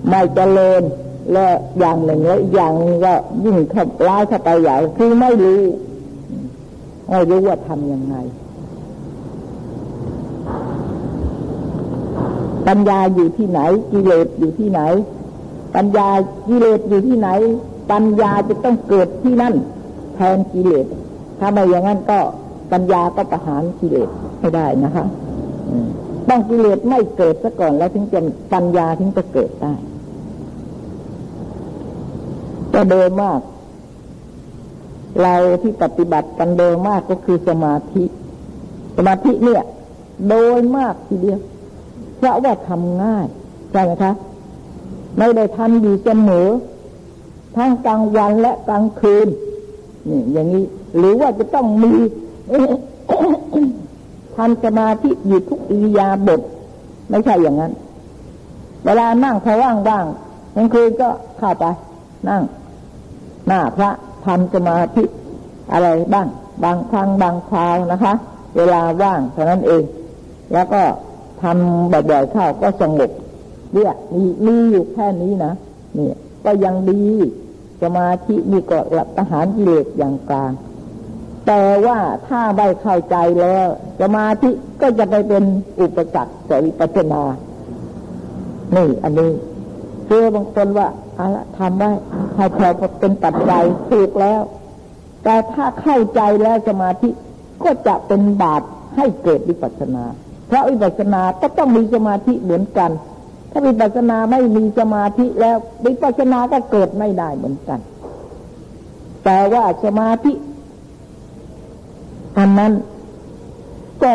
[0.10, 0.82] ไม่เจริญ
[1.34, 1.48] และ
[1.80, 2.74] อย่างหนึ่งแล้วอย่าง
[3.06, 3.14] ก็
[3.46, 5.62] ยิ่งขับร้ายเข้าไปใหญ่คือไม่รู้
[7.10, 8.16] ไม่รู้ว่าทำยังไง
[12.68, 13.60] ปัญญาอยู่ที่ไหน
[13.92, 14.82] กิเลสอยู่ที่ไหน
[15.76, 16.08] ปัญญา
[16.48, 17.30] กิเลสอยู่ที่ไหน
[17.92, 19.56] ปัญญาจะต้องเกิดที่นั่น
[20.16, 20.86] แทนกิเลส
[21.42, 22.20] ถ้าไม่อย่างนั้นก็
[22.72, 25.06] ปัญญาก็ประหารกิเลสไม่ได้นะคะ
[26.30, 28.20] ต้องกิเลสไม่เกิดซะก่อนแล้วถึงจะ
[28.54, 29.74] ปัญญาถึงจะเกิดได้
[32.74, 33.40] ก็โดยมาก
[35.22, 38.04] เราที่ปฏิบัติกันโดยมากก็คือสมาธิ
[38.98, 39.64] สมาธิเนี่ย
[40.30, 41.40] โดยมากทีเดียว
[42.18, 43.28] เพราะว่าทำง่าย
[43.72, 44.14] ใช่ไหมคะ
[45.18, 46.48] ไม่ได้ทำอยู่เสมอ
[47.56, 49.28] ทั้งกลางวันและกลางคืน
[50.10, 50.64] นี่อย่างนี้
[50.98, 51.94] หรือว่าจะต้องมี
[54.36, 56.42] ทำสมาธิอยู่ทุกอิริยาบถ
[57.10, 57.74] ไม่ใช่อย่างนั้น
[58.86, 59.88] เวลานั่งพอว่างๆ
[60.56, 61.66] กลางคืนก็เข้าไป
[62.30, 62.42] นั่ง
[63.48, 63.90] หน้าพระ
[64.26, 65.04] ทำสมาธิ
[65.74, 66.28] อะไรบ้าง
[66.64, 68.14] บางครั้งบางคราวนะคะ
[68.58, 69.84] เวลาว่างเท่านั้นเอง
[70.54, 70.82] แล้วก็
[71.42, 73.12] ทำบ่อยๆเข้าก็สงบ
[73.74, 75.54] เนี่ยมีมีอยู่แค่นี้นะ
[75.98, 76.10] นี่
[76.46, 77.04] ก็ยังดี
[77.82, 80.52] สมาธิมีก็หลับทหารกิเลสอย่างกลาง
[81.48, 83.68] แต่ว่าถ้าได้เข้าใจแล้ว
[84.02, 84.52] สมาธิ
[84.82, 85.44] ก็จะไปเป็น
[85.82, 87.22] อุปสรรคต่อวิปัสสนา
[88.76, 89.32] นี่ อันนี้
[90.08, 90.88] คือบางคนว่า
[91.20, 91.92] อาละทำได้
[92.36, 94.42] ให้พอเป็นปัจจัยถูกแล้ว
[95.24, 97.10] แต่ถ้าเข้าใจแล้วสมาธิ
[97.64, 98.62] ก็จะเป็นบาต
[98.96, 100.04] ให้เกิดวิปัสนา
[100.48, 102.92] เพราะวิปัสนาก็ต้องมีสมาธิเหมือนกัน
[103.52, 107.80] ถ้าวิปัสนาไม่มีสมาธิแล้ววิปัสนาก็เกิดไม่ได้เหมือนกัน
[109.26, 110.34] แต่ว่าสมาธิ
[112.38, 112.72] อันนั้น
[114.04, 114.14] ก็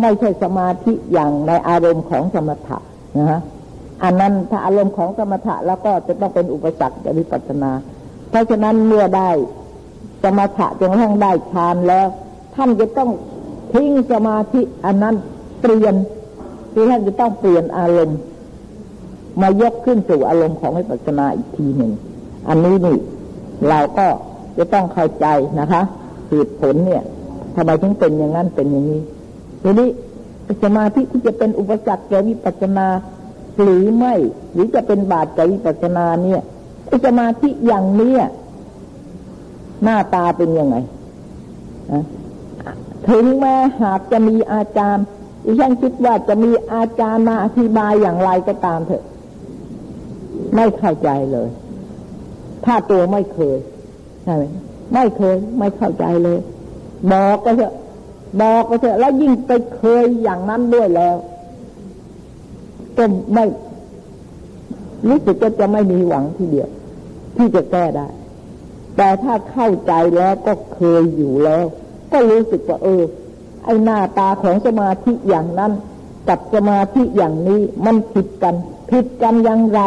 [0.00, 2.78] ไม่ใช่สมาธิอย่างในอารมณ์ของสมถะ
[3.18, 3.40] นะฮะ
[4.04, 7.70] อันนั้นถ้าอารมณ์ของสมถะแล้วก็จะต้องเป็นอุปสรรคในวิปัสสนา
[8.30, 9.30] เพราะฉะนั้นเมื่อได้
[10.22, 12.06] สมถะจนกระทั่งได้ฌานแล้ว
[12.54, 13.10] ท่านจะต้อง
[13.72, 15.14] ทิ้งสมาธิอันนั้น
[15.60, 15.94] เปลี่ยน
[16.72, 18.18] คือท่านจะต้องเปลี่ยนอารมณ์
[19.40, 21.92] มายกขึ้นสู่อารมณ์ของวิปัสสนาอีกทีหนึ่ง
[22.48, 22.98] อันนี้นี่
[23.68, 24.06] เราก็
[24.58, 25.26] จะต้องเข้าใจ
[25.60, 25.82] นะคะ
[26.30, 27.02] เหตุผลเนี่ย
[27.54, 29.00] ทำไมถึงเป็นอย่างนั้นเป็นอย่างนี้
[29.62, 29.88] ทีนี้
[30.62, 32.86] สมาธิที่จะเป็นอุปสรรคแก่วิปัสสนา
[33.60, 34.14] หรือไม่
[34.52, 36.40] หรือจะเป็นบาดแก่วิปัสสนาเนี่ย
[37.06, 38.22] สมาธิอย่างเนี้ย
[39.82, 40.76] หน้าตาเป็นยังไง
[43.08, 45.04] ถึงแม้หากจะมีอาจารย์
[45.44, 49.04] ดิฉันคิดว่าจะมีอาจารย์มาอธิบายอย่างไรก็ตามเถอะ
[50.54, 51.48] ไม่เข้าใจเลย
[52.64, 53.56] ถ้าตัวไม่เคย
[54.24, 54.44] ใช่ไหม
[54.94, 56.38] ไม่เคย ไม่เข้าใจเลย
[57.12, 57.74] บอกก็เถอะ
[58.40, 61.16] บอกก็เถอะแล้วยิ่งไปเคยอย่างนั้นด้วยแล้ว
[62.96, 63.04] ก็
[63.34, 63.44] ไม่
[65.08, 66.68] รู้สึกก็จะไม่มีหวังทีเดียว
[67.36, 68.06] ที่จะแก้ได้
[68.96, 71.64] แต่ถ้าเข้าใจแล้วก็เคยอยู่แล้ว
[72.12, 73.02] ก็รู้สึกว่าเออ
[73.64, 75.72] ไอหน้าตาของสมาธิอย่างนั้น
[76.28, 78.54] กับสมาธิอย่างนี้มันผิดกัน
[78.90, 79.80] ผิดกันอย่างไร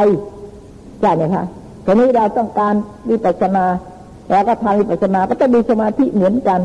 [1.02, 1.46] ใช่ไหมคะ
[1.86, 2.74] ทีนี้เราต้องการ
[3.10, 3.66] วิปัสสนา
[4.30, 6.62] แล้วก็ทำวิปัสสนาก็จะมีสมาธิเหมือนกัน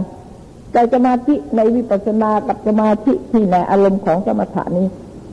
[0.72, 4.86] แต่สมาธิในวิปัสสนากับสมาธิที่ในอารมณ์ของสมถะนี้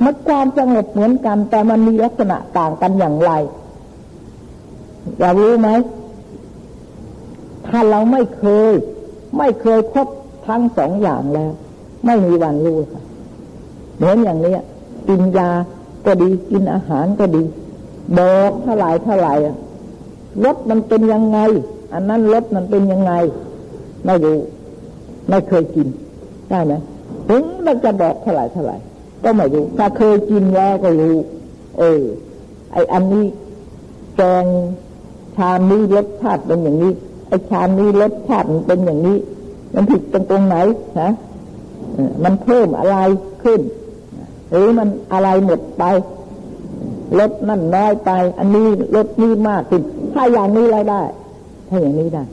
[0.03, 3.31] มันความสงบเหมือนกัน แต่มันมีลักษณะต่างกันอย่างไร
[5.19, 5.69] อยากรู้ไหม
[7.67, 8.71] ถ้าเราไม่เคย
[9.37, 10.07] ไม่เคยพบ
[10.47, 11.51] ทั้งสองอย่างแล้ว
[12.05, 13.03] ไม่มีวันรู้ค่ะ
[13.97, 14.55] เหมือนอย่างนี้
[15.07, 15.49] กินยา
[16.05, 17.43] ก็ดีกินอาหารก็ดี
[18.17, 19.33] บอกเท่าไหร่เท่าไหร่
[20.45, 21.39] รสมันเป็นยังไง
[21.93, 23.13] อันนั้นรสมันเป็นยังไง
[24.05, 24.39] ไม่รู้
[25.29, 25.87] ไม่เคยกิน
[26.49, 26.73] ได้ไหม
[27.29, 28.77] ถึงมันจะบอกเท่าไหร่เท่าไหร่
[29.23, 31.15] ก็ไม่รู้ถ้าเคยกินแล้วก็รู้
[31.79, 32.01] เออ
[32.73, 33.25] ไออันนี้
[34.15, 34.45] แกง
[35.35, 36.91] ชามนี้รสชาติเป็นอย่างนี้
[37.29, 39.17] ไอชามนี้รสชาติมันเป็นอย่างนี้
[39.75, 40.55] มันผิดตรงตรงไหน
[40.99, 41.11] ฮะ
[42.23, 42.97] มันเพิ่มอะไร
[43.43, 43.61] ขึ้น
[44.49, 45.83] หรือมันอะไรหมดไป
[47.19, 49.81] ลดนั่นน้อยไป อันนี้ลดนี่มากขึ้น
[50.13, 51.01] ถ้าอย่างนี้ไรได้
[51.69, 52.23] ถ้าอย่างนี้ได้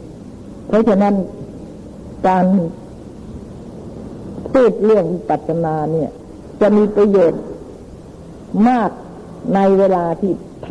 [0.68, 1.14] เพราะฉะนั้น
[2.26, 2.44] การ
[4.56, 6.10] พูดเรื่องปัจนาเนี่ย
[6.60, 7.42] จะมีประโยชน์
[8.68, 8.90] มาก
[9.54, 10.32] ในเวลาที่
[10.66, 10.68] ท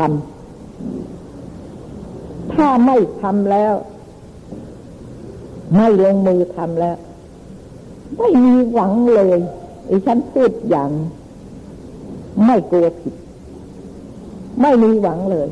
[0.85, 3.75] ำถ้าไม่ทำแล้ว
[5.75, 6.97] ไม่ลงมือทำแล้ว
[8.17, 9.39] ไม่มีหวังเลย
[9.85, 10.91] ไอ้ฉันพูดอย่าง
[12.45, 13.15] ไม่กลัวผิด
[14.61, 15.47] ไม่มีหวังเลย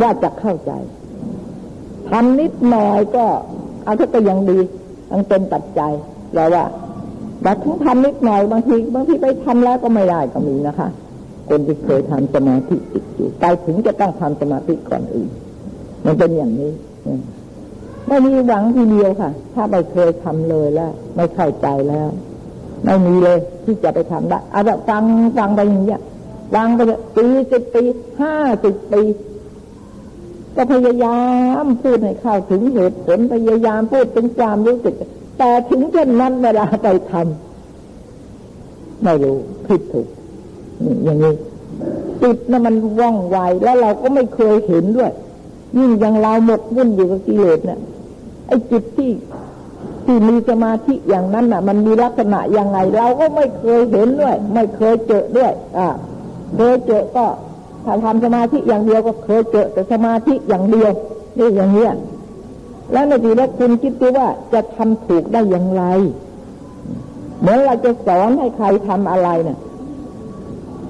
[0.00, 0.72] ว่าจะเข้าใจ
[2.08, 3.26] ทำนิดหน่อยก็
[3.84, 4.58] เอาถ้าก็ยังดี
[5.10, 5.92] ยังเป็นปัจจัย
[6.34, 6.64] แล้วว่า
[7.44, 10.88] แต่ถึงทำนิดหน่อยบางทีบางทีไปทำแล้วก็ไม่ได้ก็มีนะคะ
[11.48, 15.28] คนที่เคยทำสมาธิติดอยู่ไปถึงจะต้องทำสมาธิก่อนอื่น
[16.04, 16.72] มันเป็นอย่างนี้
[18.08, 22.08] ไม่มีหวังทีเดียวค่ะ ถ้าไปเคยทำเลยแล้ว ไม่เข้าใจแล้ว
[22.84, 25.02] ไม่มีเลยที่จะไปทำได้อาจจะฟัง
[25.36, 26.00] ฟังไปอย่างเงี้ย
[26.54, 26.80] ฟังไป
[27.16, 27.82] ปีสิบปี
[28.20, 29.02] ห้าสิบปี
[30.56, 31.20] ก็พยายา
[31.62, 34.94] มพูดให้เข้าถึงเหตุผลพยายามพูดเป็นความรู้สึก
[35.38, 40.08] แต่ถึงเช่นนั้นเวลาไปทำไม่รู้ผิดถูก
[41.04, 41.34] อย่างนี้
[42.22, 45.12] จิตนะมันว่องไวแล้วเราก็ไม่เคยเห็นด้วย
[45.78, 47.80] ยิ่งอย่างเราหมกมุ่นอยู่กับกิเลสเนี่ย
[48.46, 49.10] ไอ้จิตที่
[50.04, 55.88] ที่มีสมาธิอย่างนั้นน่ะ มันมีลักษณะยังไง เราก็ไม่เคยเห็นด้วย ไม่เคยเจอด้วย อ่า
[56.56, 57.26] เคยเจอก็
[57.84, 60.90] ถ้าทำสมาธิอย่างเดียวก็เคยเจอแต่สมาธิอย่างเดียว
[61.38, 61.92] นี่อย่างเนี้ย
[62.92, 65.82] แล้วในทีแรกคุณคิดดูว่าจะทำถูกได้อย่างไร
[67.40, 69.58] เหมือนเราจะสอนให้ใครทำอะไรเนะี่ย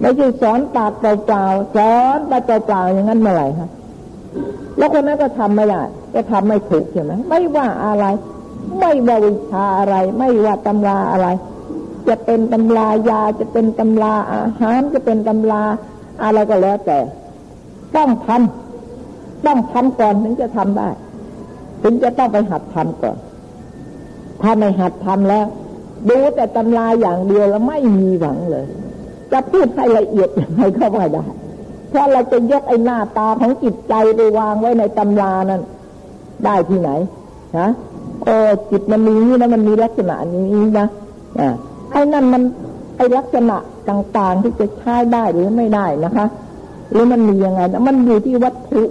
[0.01, 3.71] ไม่ใช่สอนปากเปล่าๆสอนปากเปล่าๆอย่างนั้นเมื่อไหร่ฮะ
[4.79, 5.83] แล้วคนนั้นก็ทำไม่ได้
[6.15, 8.05] ก็ทำไม่ถูกใช่ไหมไม่ว่าอะไร
[8.79, 11.29] ไม่ว่าวิชาอะไร ไม่ว่าตำราอะไร
[12.09, 15.63] จะเป็นตำรายาจะเป็นตำราอาหารจะเป็นตำรา
[16.23, 16.99] อะไรก็แล้วแต่
[17.97, 20.89] ต้องทำต้องทำก่อนถึงจะทำได้
[21.87, 23.17] ถึงจะต้องไปหัดทำก่อน
[24.43, 25.47] ถ้าไม่หัดทำแล้ว
[26.09, 28.67] ดูแต่ตำราอย่างเดียวแล้วไม่มีหวังเลย
[29.33, 31.25] จะพูดให้ละเอียดยังไงก็ไม่ได้
[31.89, 35.63] เพราะเราจะยกไอ้หน้าตาของจิตใจไปวางไว้ในตำรานั้น
[36.45, 36.91] ได้ที่ไหน
[37.59, 37.69] ฮะ
[38.23, 38.37] โอ้
[38.71, 40.87] จิตมันมีนี่นะมันมีลักษณะนี้นะ
[41.41, 41.49] อ่า
[41.91, 42.43] ไอ้นั่นมัน
[42.97, 43.57] ไอ้ลักษณะ
[43.89, 46.27] ต่างๆที่จะใช้ได้หรือไม่ได้นะคะ
[46.91, 48.83] หรือมันมียังไงนะมันอยู่ที่วัตถุ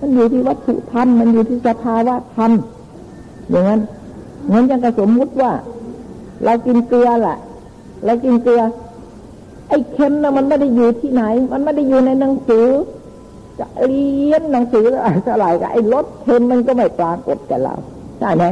[0.00, 2.50] มันอยู่ที่วัตถุธรรมมันอยู่ที่สภาวะธรรม
[3.50, 3.80] อย่างนั้น
[4.44, 5.52] เหมือนอย่างกระสมมุติว่า
[6.44, 7.38] เรากินเกลือแหละ
[8.04, 8.62] เรากินเกลือ
[9.68, 12.66] ไอ้เค็มนะมันไม่ได้อยู่ที่ไหน มันไม่ได้อยู่ในหนังสือ
[13.58, 17.74] จะเรียนหนังสืออะไรเท่าไหร่กับไอ้รสเค็มมันก็ไม่ปรากฏแก่เรา
[18.18, 18.44] ใช่ไหม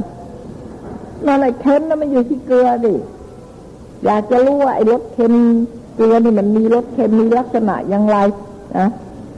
[1.27, 2.95] นั่นไอ้เค็มนั่นมันอยู่ที่เกลือดิ
[4.05, 5.35] อยากจะรู้ว่าไอ้รสเค็ม
[5.97, 8.17] เกลือนี่มันมีรสเค็มมีลักษณะอย่างไร
[8.77, 8.89] นะ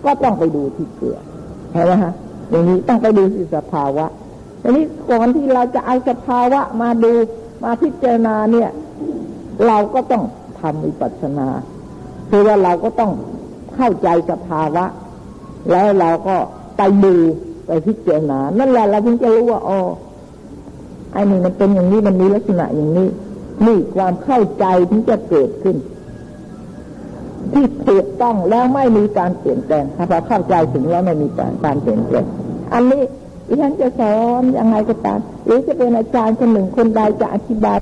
[0.05, 1.19] ก็ต้องไปดูที่เกลือ
[1.77, 2.13] เห็นไหมฮะ
[2.51, 3.23] อย่างนี้ต้องไปดู
[3.57, 4.07] สภาวะ
[4.63, 7.13] ทีนี้ก่อนที่เราจะเอาสภาวะมาดู
[7.63, 8.71] มาพิจารณาเนี่ย
[9.67, 10.23] เราก็ต้อง
[10.61, 11.49] ทำวิปัสสนา
[12.29, 13.13] คือว่าเราก็ต้อง
[13.75, 14.85] เข้าใจสภาวะ
[15.71, 16.37] แล้วเราก็
[16.77, 17.15] ไปดู
[17.67, 19.81] ไปพิจารณา นั่นแหละเราถึงจะรู้ว่าอ๋อ
[21.13, 23.09] ไอ้นี่มันเป็นอย่างนี้มันมีลักษณะอย่างนี้
[23.67, 25.77] นี่ความเข้าใจถึงจะเกิดขึ้น
[27.53, 32.25] ที่ถูกต้องแล้วไม่มีการเปลี่ยนแปลงถ้าเราเข้าใจถึงแล้วไม่มีการเปลี่ยนแปลง
[32.75, 33.03] อันนี้
[33.49, 37.79] ดิฉันจะสอนยังไงก็ตามหรือจะเป็นอาจารย์คนหนึ่งคนใดจะอธิบาย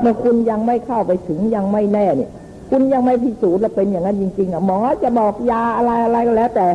[0.00, 2.30] เมื่อคุณยังไม่เข้าไปถึงยังไม่แน่เนี่ย
[2.70, 6.66] คุณยังไม่พิสูจน์แล้วเป็นอย่างนั้นจริง ๆอะหมอจะบอกยาอะไรอะไรก็แล้วแต่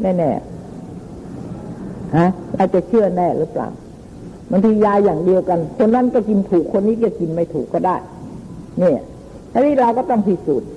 [0.00, 0.55] แน่ๆ
[2.16, 3.68] ฮะเราจะเชื่อแน่หรือเปล่า
[4.50, 7.96] บางทียาอย่างเดียวกัน คนนั้นก็กินถูกคนนี้ก็กินไม่ถูกก็ได้
[8.78, 9.00] เนี่ย
[9.52, 10.68] ทีนี้เราก็ต้องพิสูจน์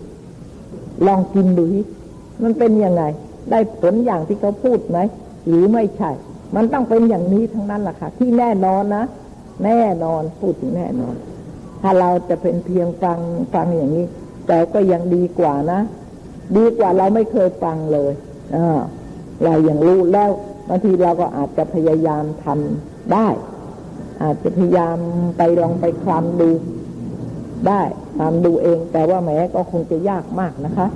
[1.07, 1.65] ลองกินดู
[2.43, 3.03] มันเป็นยังไง
[3.51, 4.99] ได้ผลอย่างที่เขาพูดไหม
[5.47, 6.11] หรือไม่ใช่
[6.55, 9.03] มันต้องเป็นอย่างนี้ทั้งนั้นแหละค่ะ ที่แน่นอนนะ
[9.65, 11.15] แน่นอนพูดถึงแน่นอน
[11.81, 13.19] ถ้าเราจะเป็นเพียงฟัง
[13.53, 14.05] ฟังอย่างนี้
[14.47, 15.79] แต่ก็ยังดีกว่านะ
[16.57, 18.11] ดีกว่าเราไม่เคยฟังเลย
[18.55, 18.79] อ่า
[19.43, 20.29] เรายังรู้แล้ว
[20.69, 23.27] บางทีเราก็อาจจะพยายามทำได้
[24.23, 24.97] อาจจะพยายาม
[25.37, 26.49] ไปลองไปคลำดู
[27.67, 27.81] ได้
[28.19, 30.87] ตามดูเอง แต่ว่าแม้ก็คงจะยากมากนะคะ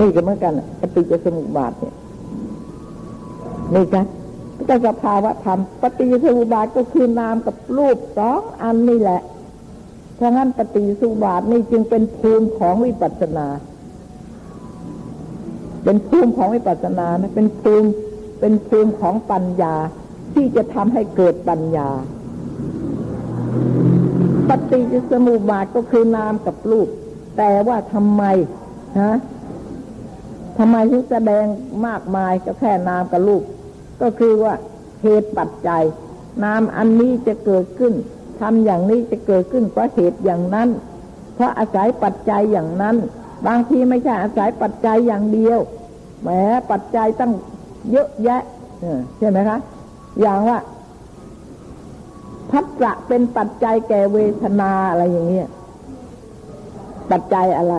[0.00, 1.94] นี่ก็เหมือนกันปฏิจจสมุปบาทเนี่ย
[3.74, 4.06] นี่กัน
[4.68, 9.22] ก็สภาวะธรรมปฏิจจสมุปบาทก็คือนามกับรูปสองอันนี่แหละ
[10.20, 13.46] ฉะนั้นปฏิจจสมุปบาทนี่จึงเป็นภูมิของวิปัสสนา
[15.84, 17.88] เป็นภูมิของวิปัสสนานะเป็นภูมิ
[18.40, 19.74] เป็นภูมิของปัญญา
[20.34, 21.88] ที่จะทำให้เกิดปัญญา
[24.48, 26.88] ปฏิจจสมุปบาทก็คือนามกับรูป
[27.36, 28.22] แต่ว่าทำไม
[29.00, 29.16] ฮะ
[30.58, 31.44] ทำไมถึงแสดง
[31.86, 33.42] มากมายก็แค่นามกับรูป
[34.02, 34.54] ก็คือว่า
[35.02, 35.84] เหตุปัจจัย
[36.44, 37.94] นามอันนี้จะเกิดขึ้น
[38.40, 40.68] ทำอย่างนี้จะเกิดขึ้นเพราะเหตุอย่างนั้น
[41.34, 42.96] เพราะอาศัยปัจจัยอย่างนั้น
[43.46, 45.58] บางทีไม่ใช่อาศัยปัจจัยอย่างเดียว
[46.22, 46.28] แหม
[46.70, 47.32] ปัจจัยตั้ง
[47.90, 48.42] เยอะแยะ
[49.18, 49.58] ใช่ไหมคะ
[50.20, 50.58] อย่างว่า
[52.50, 55.48] พัสสะเป็นปัจจัยแก่เวทนาอะไรอย่างเงี้ย
[57.10, 57.74] ปัจจัยอะไร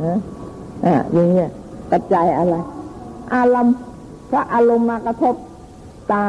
[0.00, 0.18] อ่า
[0.84, 1.48] อ่าอย่างเงี้ย
[1.92, 2.54] ปัจจัยอะไร
[3.34, 3.74] อารมณ์
[4.30, 5.34] พระอารมณ์มากระทบ
[6.12, 6.24] ตา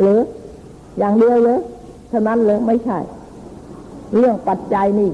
[0.00, 0.18] หรือ
[0.98, 1.58] อย่างเดียวเลย
[2.08, 2.98] เท่านั้นเลยไม่ใช่
[4.16, 5.10] เรื่องปัจจัยนี่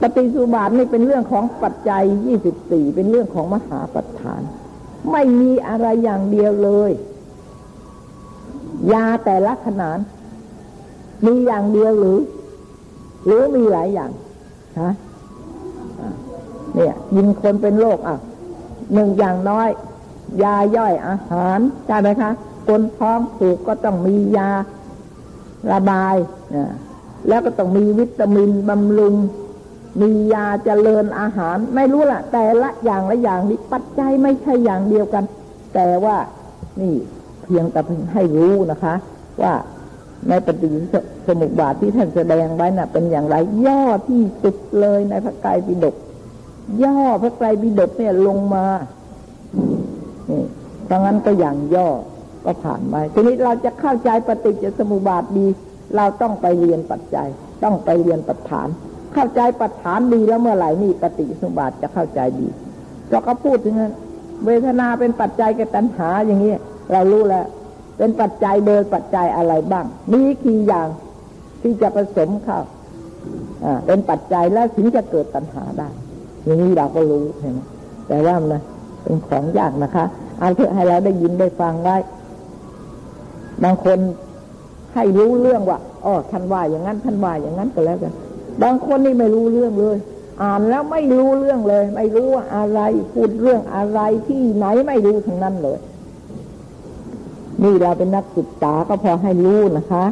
[0.00, 4.42] ปฏิสุบาทนี่เป็นเรื่องของปัจจัยยี่สิบสี่เป็นเรื่องของมหาปัฏฐาน
[5.12, 6.92] ไม่มีอะไรอย่างเดียวเลย
[8.92, 9.98] ยาแต่ละขนาด
[11.26, 12.18] มีอย่างเดียวหรือ
[13.26, 14.10] หรือมีหลายอย่าง
[14.80, 14.92] ฮะ
[16.74, 18.16] เนี่ย ยินคนเป็นโรคอะ
[18.92, 19.68] หนึ่งอย่างน้อย
[20.42, 22.30] ยาย่อยอาหารใช่ไหมคะ
[22.66, 24.50] คนท้องผูกก็ต้องมียา
[25.72, 26.16] ระบาย
[27.28, 29.14] แล้วก็ต้องมีวิตามินบำรุง
[30.00, 35.24] มียาเจริญอาหาร ไม่รู้ละแต่ละอย่างละอย่างนี้ปัจจัยไม่ใช่อย่างเดียวกัน
[35.74, 36.16] แต่ว่า
[36.80, 36.94] นี่
[37.44, 37.80] เพียงแต่
[38.12, 38.94] ให้รู้นะคะ
[39.42, 39.54] ว่า
[40.28, 40.68] ในปฏิ
[41.26, 45.94] สมุปบาทที่ท่านแสดงไว้น่ะ เป็นอย่างไรย่อที่สุดเลยในพระไตรปิฎก
[46.84, 48.66] ย่อพระไตรปิฎกเนี่ยลงมา
[50.30, 50.44] นี่
[50.90, 51.88] ดังนั้นก็อย่างย่อ
[52.44, 55.46] ก็ผ่านไปทีนี้เราจะเข้าใจปฏิจจสมุปบาทดี
[55.96, 57.28] เราต้องไปเรียนปัจจัย
[57.64, 58.68] ต้องไปเรียนปัจฐาน
[59.16, 62.46] เข้าใจปัจฐานดีแล้วเมื่อไหร่นี่ปฏิสุบาทจะเข้าใจดี
[63.10, 63.74] เราก็พูดถึง
[64.44, 66.52] เวทนาเป็นปัจจัยกับตัณหาอย่างนี้
[66.92, 67.46] เรารู้แล้ว
[67.98, 70.88] เป็นปัจจัยโดยปัจจัยอะไรบ้าง มีกี่อย่าง
[71.62, 72.58] ที่จะผสมเข้า
[73.86, 75.88] เป็นปัจจัยแล้วถึงจะเกิดตัณหาได้
[76.44, 77.60] อย่างนี้เราก็รู้เห็นไหม
[78.08, 78.60] แต่ว่ามัน
[79.02, 80.04] เป็นของยากนะคะ
[80.38, 81.96] เอาเถอะให้เราได้ยินได้ฟังไว้
[83.64, 83.98] บางคน
[84.94, 88.12] ให้รู้เรื่องว่าอ๋อท่านว่าอย่างนั้นท่านว่าอย่างนั้นก็แล้วกัน
[88.62, 89.96] บางคนนี่ไม่รู้เรื่องเลย
[90.42, 92.80] อ่านแล้วไม่รู้เรื่องเลย ไม่รู้ว่าอะไร
[93.12, 95.78] พูดเรื่องอะไรที่ไหนไม่รู้ทั้งนั้นเลย
[97.62, 100.04] นี่เราเป็นนักศึกษาก็พอให้รู้นะคะ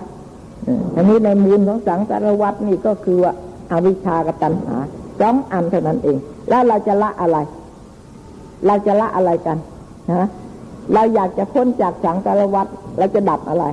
[0.95, 3.33] อันนี้ในมูลของสังสารวัตนี่ก็คือว่า
[3.71, 4.77] อาวิชากับตัณหา
[5.21, 6.17] สองอันเท่านั้นเอง
[6.49, 7.39] แล้วเราจะละอะไร
[8.67, 9.59] เราจะละอะไรกัน
[10.13, 10.27] ฮะ
[10.95, 12.67] เราอยากจะพ้นจากสังสารวัต
[12.99, 13.65] เราจะดับอะไร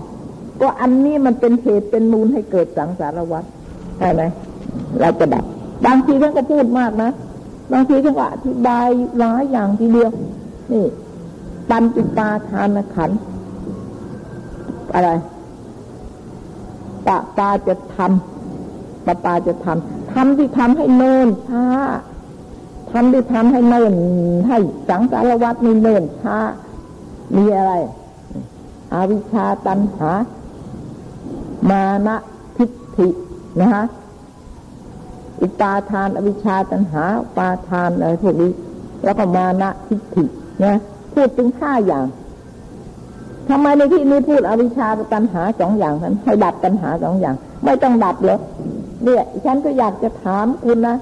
[0.62, 3.44] ก็อันนี้มันเป็นเหตุเป็นมูลให้เกิดสังสารวัต
[4.00, 4.22] ใช่ไหม
[5.00, 5.44] เราจะดับ
[5.86, 7.12] บางทีท่านก็พูดมากนะ
[7.72, 8.88] บางทีท่านก็อธิบาย
[9.20, 10.12] หลายอย่างทีเดียว
[10.72, 10.86] นี่
[11.70, 13.12] ปัญจุปาทานขัน
[14.94, 15.10] อะไร
[17.08, 21.66] ปะปาจะทำปะปาจะทำทำที่ทำให้เนินช้า
[22.92, 23.94] ทำที่ทำให้เนิน
[24.48, 24.58] ให้
[24.90, 26.38] สังสารวัตมีเนินช้า
[27.36, 27.74] มีอะไร
[28.94, 30.12] อวิชชาตันหา
[31.70, 32.16] มานะ
[32.58, 33.08] ทิฏฐิ
[33.60, 33.84] นะฮะ
[35.42, 38.52] อุปาทานอวิชชาตันหาอุปาทานอะไรพวกนี้
[39.04, 40.24] แล้วก็มานะทิฏฐิ
[40.64, 40.76] นะ
[41.14, 42.06] พูดถึงห้าอย่าง
[43.50, 47.36] ทำไมในที่นี้พูดอวิชชากับตัณหาสองอย่างนั้นให้ดับตัณหาสองอย่าง
[47.66, 48.40] ไม่ต้องดับเลย
[49.04, 50.98] เนี่ยฉันก็อยากจะถามคุณนะ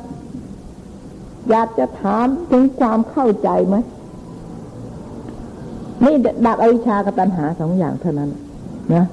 [1.49, 3.75] อยากจะถามถึงความเข้าใจไหม
[6.05, 6.15] นี่
[6.47, 8.29] ดับอวิชชากับตัณหาสองอย่างเท่านั้น
[8.93, 9.05] นะ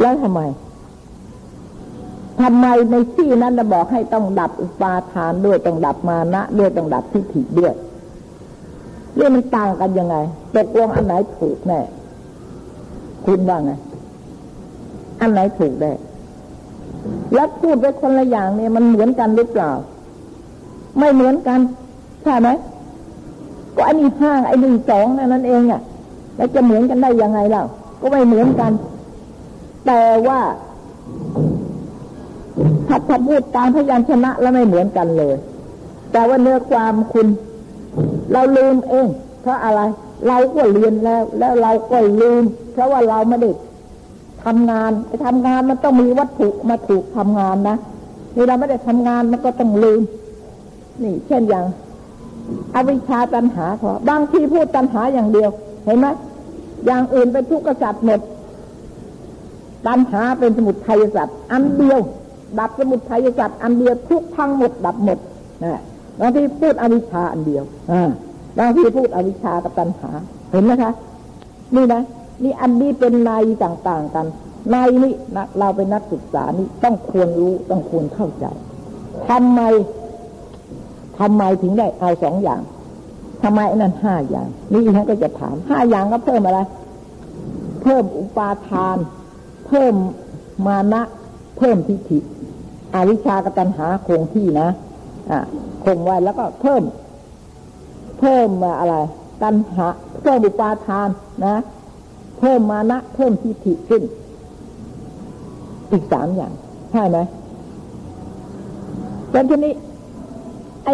[0.00, 0.40] แล้วทำไม
[2.40, 7.72] ทำไมในที่นั้นจะบอกให้ต้องดับอุปาทานด้วยต้องดับมานะด้วยต้องดับทิฏฐิด้วย
[9.16, 10.16] เรื่องมันต่างกันยังไง
[10.54, 11.80] ตกลงอันไหนถูกแน่
[13.24, 13.72] คุณว่าไง
[15.20, 15.92] อันไหนถูกได้
[17.34, 19.70] แล้วพูดไปคนละอย่างเนี่ยมันเหมือนกันหรือเปล่า
[20.98, 21.60] ไม่เหมือนกัน
[22.22, 22.48] ใช่ไหม
[23.76, 25.80] ก็อันนี้ห้าไอ้หนึ่งสองนั่นเองอะ
[26.36, 27.64] แล้วจะเหมือนกันได้ยังไงเล่า
[28.00, 28.72] ก็ไม่เหมือนกัน
[29.86, 30.40] แต่ว่า
[32.88, 35.34] ถ้าถ้าพูดตามพยัญชนะแล้วไม่เหมือนกันเลย
[36.12, 37.26] แต่ว่าเนื้อความคุณ
[38.32, 39.06] เราลืมเอง
[39.42, 39.80] เพราะอะไร
[40.28, 42.42] เราก็เรียนแล้ว แล้วเราก็ลืม
[42.72, 43.50] เพราะว่าเราไม่ได้
[44.44, 47.76] ทำงานไอ้ทำงานมันต้องมีวัตถุมาถูกทำงานนะ
[48.36, 50.00] นี่เราไม่ได้ทำงานมันก็ต้องลืม
[51.02, 51.64] นี่ เช่นอย่าง
[52.74, 55.50] อวิชชาตัณหาพอบางทีพูดตัณหาอย่างเดียว
[55.84, 56.06] เห็นไหม
[56.86, 58.20] อย่างอื่นเป็นทุกข์กษัตริย์หมด
[59.86, 62.00] ตัณหาเป็นสมุททัยสัตว์อันเดียว
[62.58, 65.18] ดับสมุทัยสัตว์อันเดียวทุกทั้งหมดดับหมด
[65.64, 65.80] นะ
[66.20, 67.64] บางทีพูดอวิชชาอันเดียว
[68.58, 70.10] บางทีพูดอวิชชากับตัณหา
[70.50, 70.92] เห็นไหมคะ
[71.74, 72.02] นี่นะ
[72.42, 73.30] นี่อันนี้เป็นใน
[73.64, 74.26] ต่างๆกัน
[74.70, 78.46] ในนี่นะเราเป็นนักศึกษานี่ต้องควรรู้ต้องควรเข้าใจ
[79.28, 79.60] ทำไม
[81.18, 82.60] ทำไมถึงได้เอาสองอย่าง
[83.42, 86.60] ทำไมนั่นห้าอย่าง นี่ท่านก็จะถามห้าอย่างก็เพิ่มอะไร
[87.82, 88.96] เพิ่มอุปาทาน
[89.66, 89.94] เพิ่ม
[90.66, 91.02] มานะ
[91.58, 92.18] เพิ่มทิฏฐิ
[92.94, 94.68] อวิชากับตัณหาคงที่นะ
[95.30, 95.38] อ่า
[95.84, 96.82] คงไว้แล้วก็เพิ่ม
[98.20, 98.96] เพิ่มมาอะไร
[99.42, 99.86] ตัณหา
[100.22, 101.08] เพิ่มอุปาทาน
[101.46, 101.56] นะ
[102.38, 104.02] เพิ่มมานะ เพิ่มทิฏฐิขึ้น
[105.90, 106.52] อีกสามอย่าง
[106.92, 107.18] ใช่ไหม
[109.32, 109.72] แล้วทีนี้
[110.84, 110.88] ไอ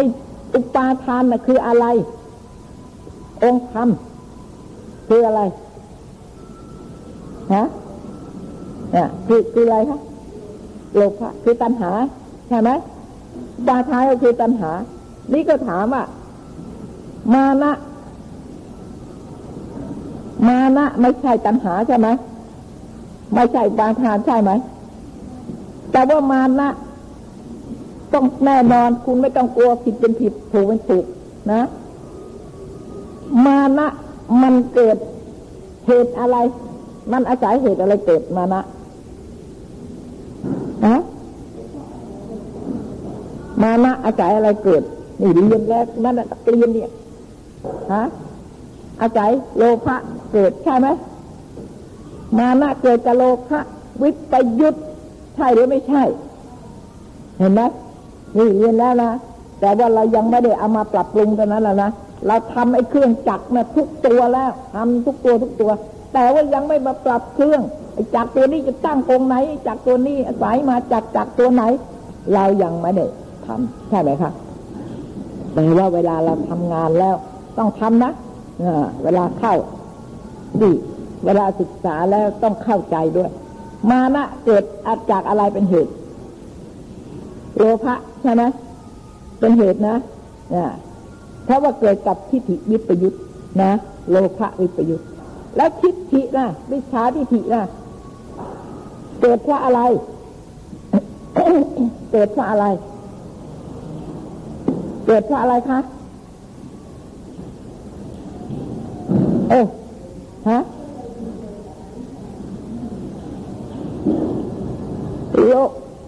[0.55, 1.85] อุปาทานน่ะคืออะไร
[3.43, 3.89] องค์ธรรม
[5.07, 5.41] คืออะไร
[7.53, 7.63] ฮะ
[8.91, 9.99] เนี่ยคือคืออะไรคะ
[10.95, 11.91] โลภะคือตัณหา
[12.47, 12.69] ใช่ไหม
[13.67, 14.71] บาทายก็คือตัณหา
[15.33, 16.03] นี่ก็ถามว่า
[17.33, 17.71] มานะ
[20.47, 22.07] มานะไม่ใช่ตัณหาใช่ไหม
[23.33, 24.51] ไม่ใช่บาทานใช่ไหม
[25.91, 26.69] แต่ว่ามานะ
[28.13, 31.05] ต้องแน่นอนคุณไม่ต้องกลัวผิดเป็นผิดถูกเป็นถูก
[31.51, 31.61] นะ
[33.45, 33.87] มานะ
[34.41, 34.97] มันเกิด
[35.87, 36.37] เหตุอะไร
[37.11, 38.61] มันอาศัยเหตุอะไรเกิดมานะ
[40.85, 40.95] นะ
[43.61, 44.83] มานะอาศัยอะไรเกิด
[45.21, 46.89] นี่เรียนแล้วนั่นเรียนเนี่ย
[47.93, 48.03] ฮะ
[49.01, 49.95] อาศัยโลภะ
[50.31, 50.87] เกิดใช่ไหม
[52.37, 53.59] มานะเกิดจากโลภะ
[54.01, 54.75] วิปยุต
[55.35, 56.03] ใช่หรือไม่ใช่
[57.37, 57.61] เห็นไหม
[58.37, 59.11] นี่เรียนแล้วนะ
[59.59, 61.91] แต่ว่าเรายังไม่ได้เอามาปรับปรุงตอนนั้นแล้วนะ
[62.27, 65.71] เราทำไอ้เครื่องจักรนี่ยทุกตัวแล้วทำทุกตัวทุกตัว
[66.13, 67.61] แต่ว่ายังไม่มาปรับเครื่อง
[67.93, 69.35] ไอ้จักตัวนี้จะตั้งตรงไหน
[69.67, 71.63] จักตัวนี้อาศัยมาจากจักตัวไหน
[72.33, 73.05] เรายังไม่ได้
[73.45, 74.31] ทำใช่ไหมคะ
[75.53, 77.15] แต่ว่าเวลาเราทำงานแล้ว
[77.57, 78.11] ต้องทำนะ
[79.03, 79.53] เวลาเข้า
[80.61, 80.71] ดี
[81.25, 83.31] เวลาศึกษาแล้วต้องเข้าใจด้วย
[83.89, 85.91] มานะเกิดอาจากอะไรเป็นเหตุ
[87.57, 88.43] โลภะใช่ไหม
[89.39, 89.97] เป็นเหตุนะ
[91.45, 93.13] เพราะว่าเกิดกับทิฏฐิวิปยุต
[93.61, 93.71] นะ
[94.09, 95.01] โลภะวิปยุต
[95.55, 97.63] แล้วทิฏฐินะวิชาทิฏฐินะ
[99.21, 99.81] เกิดเพราะอะไร
[102.11, 102.65] เกิดเพราะอะไร
[105.05, 105.79] เกิดเพราะอะไรคะ
[109.49, 109.65] เออ
[110.49, 110.59] ฮะ
[115.47, 115.53] โล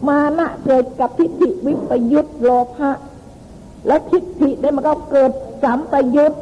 [0.08, 2.92] มานะเกิดกับทิฏฐิวิปยุตโลภะ
[3.88, 5.32] แล้วทิฏฐิได้มันก็เกิด
[5.64, 6.34] สัมปยุต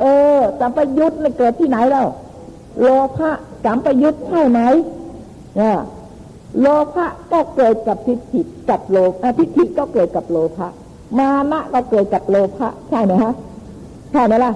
[0.00, 0.04] เอ
[0.36, 2.06] อสัมปยุตเนี่ยเกิดที่ไหนแล้ว
[2.82, 3.30] โลภะ
[3.64, 4.60] สัมปยุตใช่ไหม
[5.56, 5.78] เนี่ย
[6.60, 10.68] โลภะก็เกิดกับทิฏฐิกับโลภะทิฏฐิก็เกิดกับโลภะ
[11.18, 13.32] มานะก็เกิดจากโลภะใช่ไหมฮะ
[14.12, 14.52] ใช่ไหมล่ะ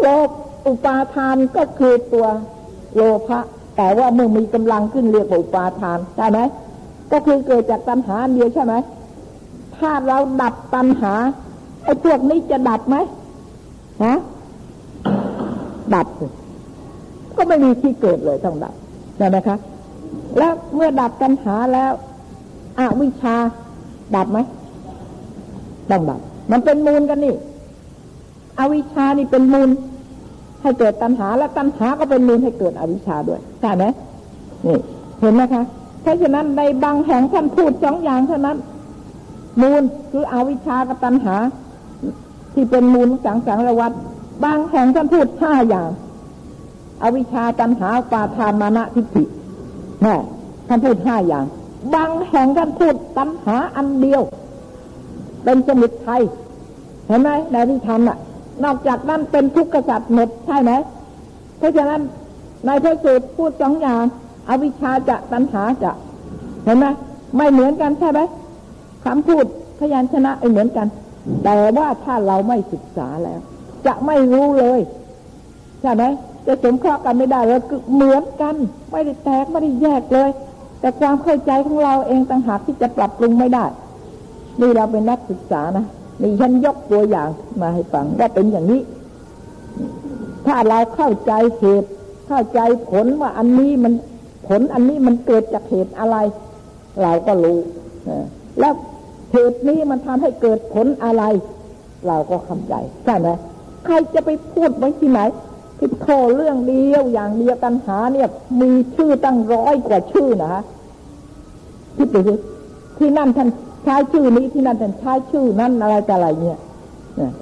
[0.00, 0.28] โลภ
[0.66, 2.26] อุปาทานก็คือตัว
[2.96, 3.38] โลภะ
[3.76, 6.38] แต่ว่าเมื่อมีกำลังขึ้นเรียกว่าอุปาทานใช่ไหม
[7.12, 8.74] ก็คือเกิดจากตัณหาเดียวใช่ไหม
[9.76, 11.12] ถ้าเราดับตัณหา
[11.84, 12.96] ไอ้พวกนี้จะดับไหม
[14.04, 14.14] ฮะ
[15.94, 16.06] ดับ
[17.36, 18.74] ก็ไม่มีที่เกิดเลยต้องดับ
[19.16, 19.56] ใช่ไหมคะ
[20.38, 21.92] แล้วเมื่อดับตัณหาแล้ว
[22.80, 23.36] อวิชชา
[24.16, 24.38] ดับไหม
[25.90, 26.20] ต้องดับ
[26.52, 27.34] มันเป็นมูลกันนี่
[28.58, 29.70] อวิชชานี่เป็นมูล
[30.62, 33.84] ให้เกิดตัณหา และตัณหาก็เป็นมูลให้เกิดอวิชชาด้วยใช่ไหม
[34.66, 34.78] นี่
[35.20, 35.64] เห็นไหมคะ
[36.02, 38.56] เพราะฉะนั้นในบางแห่งท่านพูดสองอย่างเท่านั้น
[39.62, 39.82] มูล
[40.12, 41.36] คืออวิชชากับตัณหา
[42.54, 43.92] ที่เป็นมูลสังสารวัฏ
[44.44, 45.90] บางแห่งท่านพูดห้าอย่าง
[47.02, 49.24] อวิชชาตัณหาปาทานมานะทิฏฐิ
[50.06, 50.16] นี่
[50.68, 51.44] ท่านพูดห้าอย่าง
[51.94, 54.22] บางแห่งท่านพูดตัณหาอันเดียว
[55.44, 56.22] เป็นสมุทไทย
[57.06, 58.18] เห็นไหมในที่ทำอะ
[58.64, 60.72] นอกจากนั้นเป็นทุกข์กษัตริย์หมดใช่ไหม
[61.58, 62.00] เพราะฉะนั้น
[62.66, 64.02] ในพระสูตรพูดสองอย่าง
[64.48, 65.92] อวิชชาจะตัณหาจะ
[66.64, 66.86] เห็นไหม
[67.36, 68.20] ไม่เหมือนกันใช่ไหม
[69.04, 69.44] คำพูด
[69.78, 70.86] พยัญชนะไม่เหมือนกัน
[71.44, 73.40] แต่ว่าถ้าเราไม่ศึกษาแล้ว
[73.86, 74.80] จะไม่รู้เลย
[75.82, 76.04] ใช่ไหม
[76.46, 77.60] จะสมเคราะห์กันไม่ได้เลย
[77.94, 78.54] เหมือนกัน
[78.90, 80.30] ไม่ได้แตกไม่ได้แยกเลย
[80.80, 83.64] แต่ความเข้าใจของเราเองต่างหากที่จะปรับปรุงไม่ได้
[84.60, 85.86] นี่เราเป็นนักศึกษานะ
[86.22, 87.28] นี่ฉันยกตัวอย่าง
[87.60, 88.80] มาให้ฟังว่าเป็นอย่างนี้
[90.46, 91.90] ถ้าเราเข้าใจเหตุ
[92.28, 93.92] เข้าใจผลว่าอันนี้มัน
[94.48, 96.16] ผลอันนี้มันเกิดจากเหตุอะไร
[97.02, 97.58] เราก็รู้
[98.60, 98.74] แล้ว
[99.32, 101.22] เหตุนี้มันทำให้เกิดผลอะไร
[102.06, 102.74] เราก็เข้าใจ
[103.04, 103.28] ใช่ไหม
[103.84, 105.20] ใครจะไปพูดไว้ที่ไหน
[105.86, 108.28] คิดโทเรื่องเดียวอย่างเดียวตัณหาเนี่ย
[108.60, 110.62] มีชื่อตั้งร้อยกว่าชื่อนะฮะ
[111.96, 112.34] คิดดูสิ
[112.98, 113.48] ที่นั่นท่าน
[113.84, 116.58] ใช้ชื่อนี้ที่นั่นท่านใช้ชื่อนั้นอะไรจะอะไรเนี่ย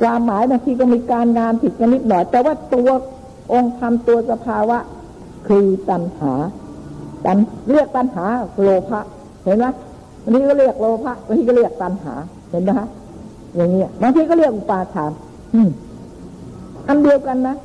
[0.01, 2.90] ความหมายบางทีก็มีการงานผิดกันนิดหน่อย แต่ว่าตัว
[3.53, 4.78] องค์ธรรมตัวสภาวะ
[5.49, 6.32] คือตัณหา
[7.24, 7.38] ตัน
[7.70, 8.24] เรียกตัณหา
[8.62, 9.01] โลภะ
[9.45, 9.66] เห็นไหม
[10.22, 12.14] บางทีก็เรียกโลภะบางทีก็เรียกตัณหา
[12.51, 12.88] เห็นไหมฮะ
[13.57, 15.11] อย่างเงี้ยบางทีก็เรียกอุปาทาน
[15.55, 15.68] อืม
[16.88, 17.57] อันเดียวกันนะ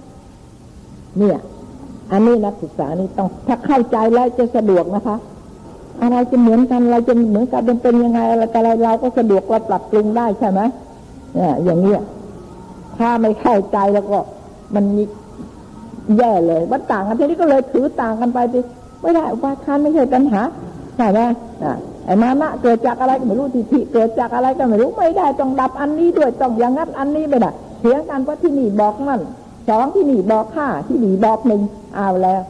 [1.20, 1.38] เนี่ย
[2.12, 5.18] อันนี้นักศึกษานี่ต้องถ้าเข้าใจแล้วจะสะดวกนะคะ
[6.02, 10.62] อะไรจะเหมือนกันอะไรจะเหมือนกันเป็นยังไงอะไรอะไรเราก็สะดวกเราปรับปรุงได้ใช่ไหม
[11.36, 12.02] เนี่ยอย่างเนี้ย
[12.98, 14.20] ถ้าไม่เข้าใจแล้วก็
[14.76, 14.86] มัน
[16.18, 18.60] แย่เลยว่าต่างกันทีนี้ก็เลยถือต่างกันไปสิ
[19.02, 20.42] ไม่ได้อุปาทานไม่ใช่ปัญหา
[20.98, 21.20] ใช่ไหม
[22.06, 29.22] ไอ้มานะเกิดจากอะไรก็ไม่รู้ทิฏฐิเกิดจากอะไรก็ไม่รู้ไม่ได้ต้องดับอันนี้ด้วยต้องอย่างนั้นอันนี้ไม่ได้เถียงกันว่าที่นี่บอกนั่น
[29.70, 31.62] สองที่หนีบอกห้าที่หนีบอกหนึ่ง
[31.96, 32.42] เอาแล้ว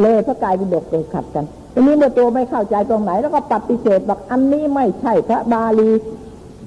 [0.00, 1.44] เลยพระกายวิดกเลยขัดกัน
[1.74, 5.90] ทีนี้เมื่อตัวไม่เข้าใจตรงไหน แล้วก็ปฏิเสธบอกอันนี้ไม่ใช่พระบาลี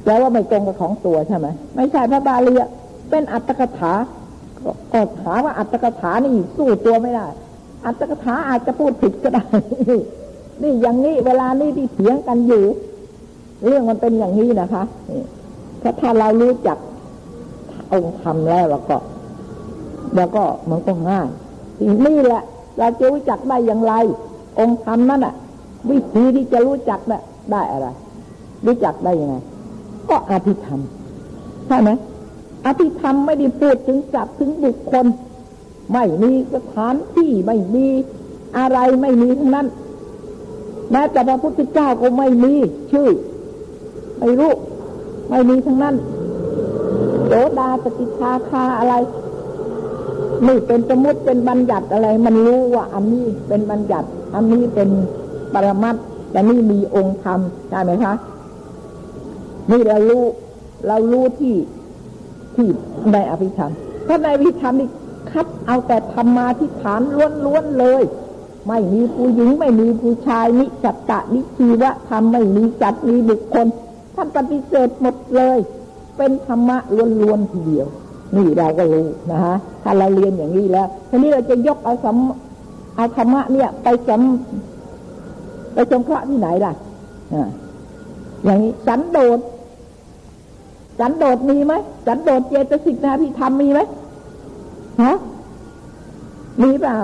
[0.03, 2.53] แปลว่าไม่ตรงกับของตัวใช่ไหมไม่ใช่พระบาลี
[3.09, 3.93] เป็นอัตถกถา
[4.93, 7.27] ก็ถามว่าอัตถกถานี่สู้ตัวไม่ได้
[7.85, 9.45] อัตถกถาอาจจะพูดผิดก็ได้
[10.61, 12.63] นี่อย่างนี้เวลานี้ที่เถียงกันอยู่
[13.65, 14.83] เรื่องมันเป็นอย่างนี้นะคะ
[15.81, 16.77] ถ้าถ้าเรารู้จัก
[17.91, 18.97] องค์ธรรมแล้วก็
[20.15, 21.27] แล้วก็มันก็ง่าย
[22.05, 22.43] นี่แหละ
[22.77, 23.93] เราจะรู้จักได้อย่างไร
[24.59, 25.35] องค์ธรรมนั่นอะ
[25.89, 27.19] วิธีที่จะรู้จักได้
[27.51, 27.87] ได้อะไร
[28.65, 29.35] รู้จักได้ยังไง
[30.09, 30.79] ก็อภิธรรม
[31.67, 31.89] ใช่ไหม
[32.65, 35.05] อภิธรรมไม่ได้พูดถึงจับถึงบุคคล
[35.91, 37.87] ไม่มีสถานที่ไม่มี
[38.57, 39.67] อะไรไม่มีทั้งนั้น
[40.91, 42.53] แม้แต่พระพุทธเจ้าก็ไม่มี
[42.91, 43.09] ชื่อ
[44.19, 44.53] ไม่รู้
[45.29, 45.95] ไม่มีทั้งนั้น
[47.27, 48.93] โสดาปฏิชาคาอะไร
[50.47, 54.89] นี่เป็นสมมติเป็นบัญญัติอะไร มันรู้ว่า อันนี้เป็นบัญญัติ อันนี้เป็น
[55.53, 55.95] ปรมัต
[56.31, 58.13] แต่นี่มีองค์ธรรมใช่ไหมคะ
[59.71, 60.23] นี่เรารู้
[60.87, 61.55] เรารู้ที่
[62.55, 62.67] ที่
[63.11, 63.71] ในอภิธรรม
[64.07, 64.89] ถ้าในอภิธรรมนี่
[65.31, 67.01] คัดเอาแต่ธรรมาที่ฐาน
[67.45, 68.03] ล้วนๆเลย
[68.67, 73.67] ไม่มีผู้หญิงไม่มีผู้ชายนิสัตตะนิชีวะธรรมไม่มีจัตมีบุคคล
[74.15, 75.59] ท่านปฏิเสธหมดเลย
[76.17, 76.77] เป็นธรรมะ
[77.21, 77.87] ล้วนๆทีเดียว
[78.35, 82.17] นี่เราก็รู้นะฮะถ้าเราเรียนอย่างนี้แล้วทีนี้เราจะยกเอาสม
[82.95, 84.21] เอาธรรมะเนี่ย ไปสม
[85.73, 86.73] ไปสมเคราะห์ที่ไหนล่ะ
[87.33, 87.47] อ่า
[88.43, 89.39] อย่างนี้สันโดษ
[90.99, 91.73] สันโดษมีไหม
[92.07, 93.79] สันโดษเจตสิกนาพิธรรมมีไหม
[95.03, 95.13] ฮะ
[96.61, 96.95] มีเปล่า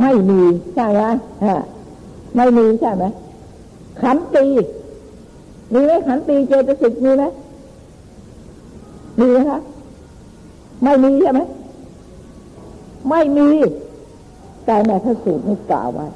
[0.00, 0.40] ไม่มี
[0.74, 1.02] ใช่ไหม
[1.46, 1.58] ฮะ
[2.36, 3.04] ไม่มีใช่ไหม
[4.02, 4.46] ขันตี
[5.72, 7.24] มีไหมขันตีเจตสิกมีไหม
[9.20, 9.60] มีไหมคะ
[10.82, 11.40] ไม่มีใช่ไหม
[13.08, 13.48] ไม่มี
[14.66, 16.06] แต่ในพระสูตรนี่กล่าวไว้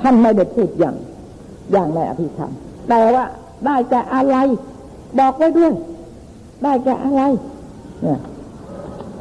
[0.00, 0.96] ท่านไม่ได้พูดอย่าง
[1.72, 2.52] อย่างในอภิธรรม
[2.88, 3.24] แต่ว่า
[3.66, 4.36] ได้แก่อะไร
[5.18, 5.72] บอกไว้ด้วย
[6.62, 7.22] ได้แก่อะไร
[8.02, 8.18] เนี่ย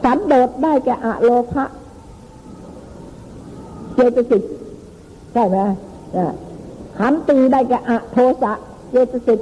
[0.04, 1.66] สันโดษได้แก่อะโลภะ
[3.96, 4.44] เจตสิก
[5.34, 5.58] ใช่ไหม
[6.98, 8.54] ขันตีได้แก่อะโทสะ
[8.92, 9.40] เจตสิก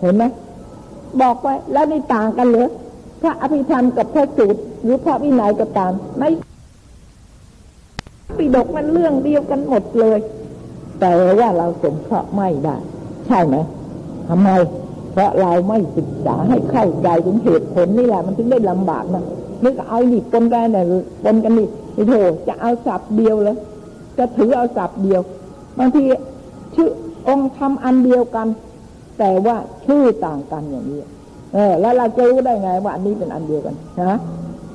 [0.00, 0.24] เห็นไหม
[1.22, 2.68] บอกไว้แล้วนี่ต่างกันเหรือ
[3.22, 6.28] พระอภิธรรมกับพระสูตรหรือพระวินัยก็ตาม ไม่
[8.38, 10.18] ปิดกมันเรื่องเดียวกันหมดเลย
[11.00, 12.76] แต่ว่าเราสงเคราะห์ไม่ได้
[13.26, 13.56] ใช่ไหม
[14.28, 14.48] ทำไม
[15.12, 19.24] เพราะเราไม่ศึกษาให้เข้าใจถึงเหตุผลนี่แหละ มันถึงได้ลำบากนะ
[19.64, 20.86] นึกเอาหนีปนกันเนี่ย
[21.24, 21.68] ปนกันนี่
[22.08, 22.12] โถ
[22.48, 23.56] จะเอาสับเดียวเลย
[24.18, 25.20] จะถือเอาสับเดียว
[25.78, 26.02] บางที
[26.74, 26.88] ชื่อ
[27.28, 28.46] องค์ทำอันเดียวกัน
[29.18, 29.56] แต่ว่า
[29.86, 31.00] ชื่อต่างกันอย่างนี้
[31.54, 33.76] เออ แล้วเราจะรู้ได้ไงว่าอันนี้เป็นอันเดียวกัน
[34.10, 34.18] นะ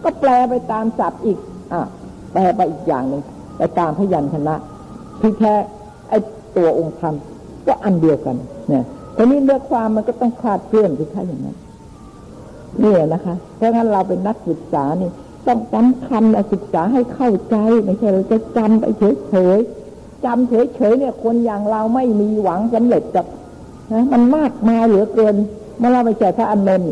[0.04, 1.38] ก็แปลไปตามศัพท์อีก
[1.74, 1.82] อะ
[2.34, 3.22] แปลไปอีกอย่างหนึ่ง
[3.58, 4.56] ไปตามพยัญชนะ
[5.20, 5.54] ที่แท้
[6.10, 6.18] ไอ้
[6.58, 7.16] ตัวองค์ธรรม
[7.68, 8.36] ก็อันเดียวกัน
[8.70, 8.84] เนี่ย
[9.16, 11.58] ทีนี้เรื่องความมันก็ต้องคลาดเคลื่อนที่ท่อย่างนั้น
[12.84, 15.10] นี่นะคะ เพราะงั้นเราเป็นนักศึกษานี่
[15.48, 16.24] ต้องสำคัญ
[16.54, 18.86] ศึกษาให้เข้าใจไม่ใช่เราจะจำไป
[19.30, 23.26] เฉยๆจำเฉยๆเนี่ย คนอย่างเราไม่มีหวังสำเร็จกับ
[23.92, 25.36] นะมันมากมายเหลือเกิน
[25.78, 26.92] เมื่อเราไปเจอพระอันนนท์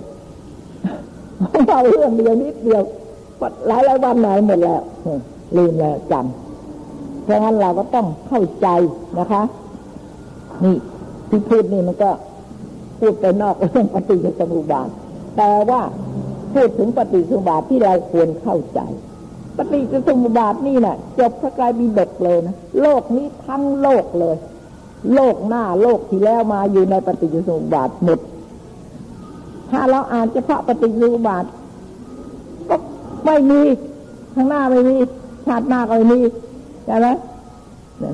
[1.68, 2.84] เราเรื่องเดียวนิดเดียว
[3.68, 4.82] หลายหลายวันไหนหมดแล้ว
[5.58, 8.68] ลืมแล้วจำเพราะงั้นเราก็ต้องเข้าใจ
[9.20, 9.42] นะคะ
[10.64, 10.76] นี่
[11.30, 12.12] ที่พูดนี่มันก็
[13.00, 14.90] พูดไปนอกเรื่องปฏิจจสมุปบาท
[15.38, 15.82] แต่ว่า
[16.54, 18.80] พูดถึงปฏิสมุปบาทที่เราควรเข้าใจ
[19.58, 24.36] ปฏิจจสมุปบาทนี่นะ่ะจบพระกายบีเด็กเลยนะโลกนี้ทั้งโลกเลย
[25.14, 28.20] โลกหน้าโลกที่แล้วมาอยู่ในปฏิจจสมุปบาทหมด
[29.72, 31.46] ถ้าเราอ่านเฉพาะปฏิจจสมุปบาท
[32.70, 32.76] ก็
[33.26, 33.62] ไม่มี
[34.34, 34.96] ข้างหน้าไม่มี
[35.46, 36.20] ชาติหน้าก็ไม่มี
[36.86, 37.08] ใช่ไหม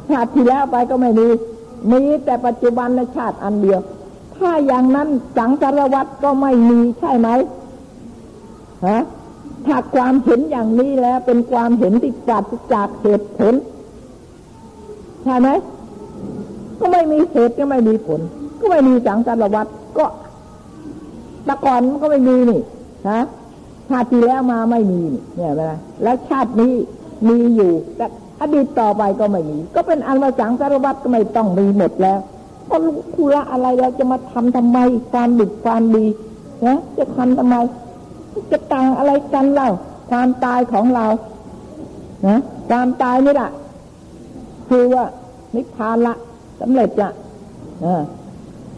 [0.09, 1.27] ชาติที่แล้วไปก็ไม่มี
[1.91, 3.79] มีแต่ปัจจุบันในชาติอันเดียว
[4.35, 5.07] ถ้าอย่างนั้น
[5.37, 7.29] สังสารวัตรก็ไม่มีใช่ไหม
[8.87, 9.03] ฮะ
[9.65, 13.53] ถ้าความเห็นอย่างนี้แล้วเป็นความเห็นที่ปราศจากเหตุผล
[15.23, 15.49] ใช่ไหม
[16.83, 18.19] ก็ไม่มีเหตุก็ไม่มีผล
[18.59, 20.05] ก็ไม่มีสังสารวัตรก็
[21.47, 22.61] ตะก่อนมันก็ไม่มีนี่
[23.09, 23.21] ฮะ
[23.89, 25.01] ชาติที่แล้วมาไม่มี
[25.35, 25.73] เนี่ยนะ
[26.03, 26.73] แล้วชาตินี้
[27.27, 28.05] มีอยู่แต่
[28.41, 32.19] อดีตต่อไปก็ไม่มี ก็เป็นอันว่าสังสารวัตรก็ไม่ต้องมีหมดแล้ว
[32.71, 32.77] ก็
[33.15, 34.77] คุระอะไรเราจะมาทำทำไม
[35.11, 36.05] ความดีความดี
[36.65, 37.55] นะจะทำทำไม
[38.51, 39.69] จะต่างอะไรกันเล่า
[40.09, 41.05] ความตายของเรา
[42.27, 43.51] นะความตายนี่แหละ
[44.69, 45.05] คือว่า
[45.55, 46.13] นิพพานละ
[46.65, 47.11] สำเร็จละ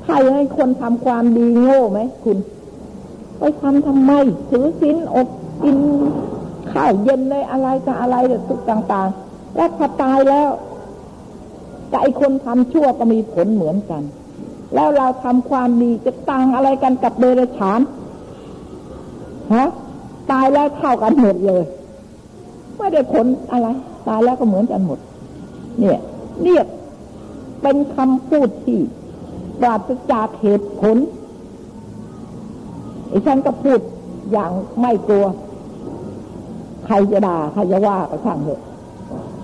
[0.04, 2.38] ถ้าอย่างนั้นคนทำความดีโง่ไหมคุณ
[3.38, 4.12] ไปทำทำไม
[4.50, 5.28] ถือศีลอบ
[5.64, 5.78] กิน
[6.72, 8.16] ข้าวเย็นเลยอะไรจะอะไร
[8.48, 10.50] ทุกต่าง ๆ แล้วพอตายแล้ว
[11.90, 14.04] แต่ไอคนทำชั่วก็มีผลเหมือนกัน
[14.76, 17.80] แล้วเราทำความดีจะต่างอะไรกันกับเดรัจฉาน
[19.54, 19.68] ฮะ
[20.32, 21.64] ตายแล้วเท่ากันหมดเลย
[22.78, 23.68] ไม่ได้ผลอะไร
[24.08, 25.00] ตายแล้วก็เหมือนกันหมด
[25.80, 26.00] เนี่ย
[26.44, 26.64] เนี่ย
[27.68, 28.80] เป็นคำพูดที่
[29.62, 30.98] ปราศจากเหตุผล
[33.10, 33.80] ไอ้ฉันก็พูด
[34.32, 34.52] อย่าง
[34.82, 35.26] ไม่กลัว
[36.86, 38.62] ใครจะด่าใครจะว่าก็ช่างเถอะ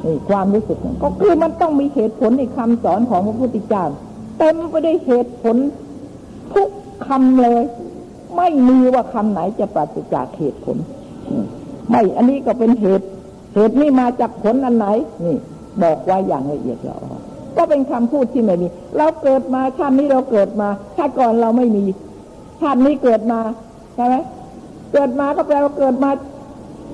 [0.05, 3.85] นี่ความรู้สึกก็คือมันต้องมีเหตุผลในคำสอนของพระพุทธเจ้า
[4.37, 5.55] เต็มไปด้วยเหตุผล
[6.53, 6.69] ทุก
[7.07, 7.61] คำเลย
[8.37, 10.77] ไม่มีว่าคำไหนจะปราศจากเหตุผล
[11.89, 13.07] ไม่อันนี้ก็เป็นเหตุ
[13.53, 14.87] เหตุนี้มาจากผลอันไหน
[15.25, 15.37] นี่
[15.83, 17.20] บอกไว้อย่างละเอียดละออ
[17.57, 21.83] ก็เป็นคำพูดที่ไม่มี เราเกิดมาชาตินี้เราเกิดมาชาติก่อนเราไม่มี
[22.61, 23.39] ชาตินี้เกิดมา
[23.95, 24.15] ใช่ไหม
[24.93, 26.09] เกิดมาก็แปลว่าเกิดมา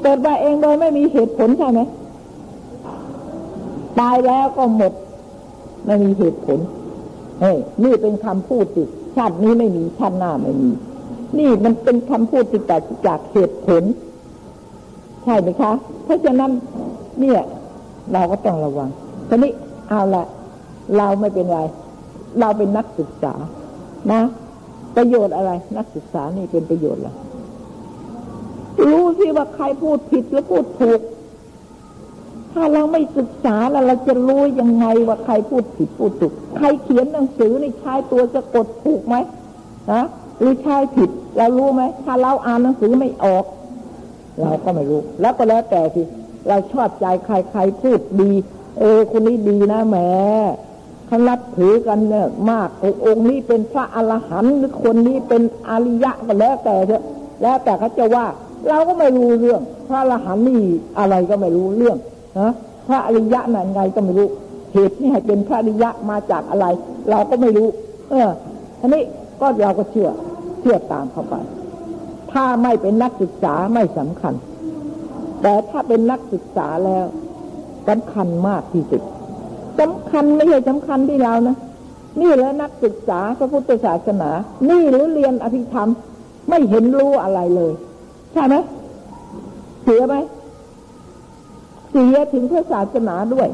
[0.04, 1.80] เกิดมาเองโดยไม่มีเหตุผลใช่ไหม
[4.00, 4.94] ตายแล้วก็หมด
[5.86, 6.60] ไม่มีเหตุผล
[7.42, 8.84] เฮ้ยนี่เป็นคำพูดติ
[9.16, 10.70] ชาตินี้ไม่มีชาติหน้าไม่มี
[11.38, 12.78] นี่มันเป็นคำพูดที่แต่
[13.08, 13.84] จากเหตุผล
[15.24, 15.72] ใช่ไหมคะ
[16.06, 16.52] เพราะฉะนั้น
[17.20, 17.42] เนี่ย
[18.14, 18.90] เราก็ต้องระวัง
[19.30, 19.52] ทีนี้
[19.90, 20.24] เอาละ
[20.98, 21.60] เราไม่เป็นไร
[22.40, 23.34] เราเป็นนักศึกษา
[24.12, 24.22] นะ
[24.96, 27.10] ประโยชน์อะไร นักศึกษานี่เป็นประโยชน์อะไร
[28.92, 31.02] รู้สิว่าใครพูดผิดหรือพูดถูก
[32.54, 39.16] ถ้าเราไม่ศึกษาแล้วเราจะรู้ยังไงว่าใครพูดผิดพูดถูก ใครเขียนหนังสือในใช้ตัวสะกดถูกไหม
[39.92, 40.04] นะ
[40.40, 43.46] หรือใช้ผิด เรารู้ไหม ถ้าเราอ่านหนังสือไม่ออก
[44.42, 46.06] เราก็ไม่รู้ แล้วก็แล้วแต่ที่
[46.48, 48.32] เราชอบใจใครใครพูดดี
[48.80, 49.98] เออคนนี้ดีนะแหม
[51.08, 52.70] เขานับถือกันเนี่ยมาก
[53.06, 57.04] องค์นี้เป็นพระอรหันต์หรือคนนี้เป็นอริยะก็แล้วแต่เถอะ
[57.42, 58.26] แล้วแต่เขาจะว่า
[58.68, 60.62] เราก็ไม่รู้เรื่อง พระอรหันต์นี่
[61.00, 61.98] อะไรก็ไม่รู้เรื่อง
[62.40, 62.54] นะ
[62.88, 64.28] พระอริยะนั่นไงก็ไม่รู้
[64.74, 66.66] เหตุนี่ให้เป็นพระอริยะมาจากอะไร
[67.10, 67.68] เราก็ไม่รู้
[68.10, 68.30] เออ
[68.80, 69.04] อันนี้
[69.40, 70.10] ก็เราก็เชื่อ
[70.62, 71.36] เชื่อตามเข้าไป
[72.32, 74.34] ถ้าไม่เป็นนักศึกษาไม่สำคัญ
[75.42, 77.06] แต่ถ้าเป็นนักศึกษาแล้ว
[77.88, 79.02] สำคัญมากที่สุด
[79.80, 81.56] สำคัญไม่ใช่สำคัญที่เรานะ
[82.22, 84.30] นี่แล้วนักศึกษาพระพุทธศาสนา
[84.70, 85.90] นี่หรือเรียนอภิธรรม
[86.50, 87.74] ไม่เห็นรู้อะไรเลย
[88.34, 88.56] ใช่ไหม
[89.84, 90.16] เสียไหม
[91.92, 93.50] เสียถึงพระศาสนาด้วย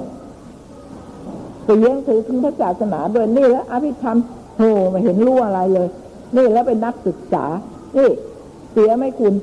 [1.65, 4.17] เสียถือถึงพระศาสนาด้วยนี่แล้วอภิธรรม
[4.57, 5.88] โหไม่เห็นรู้อะไรเลย
[6.38, 7.45] นี่แล้วเป็นนักศึกษา
[7.97, 8.09] นี่
[8.71, 9.34] เสียไหมคุณ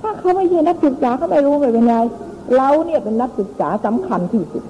[0.00, 1.94] ถ้าเขาไม่ใช่นักศึกษาเขาไม่รู้ไม่เป็นไง
[2.56, 4.64] เราเนี่ยเป็นนักศึกษาสำคัญที่สุด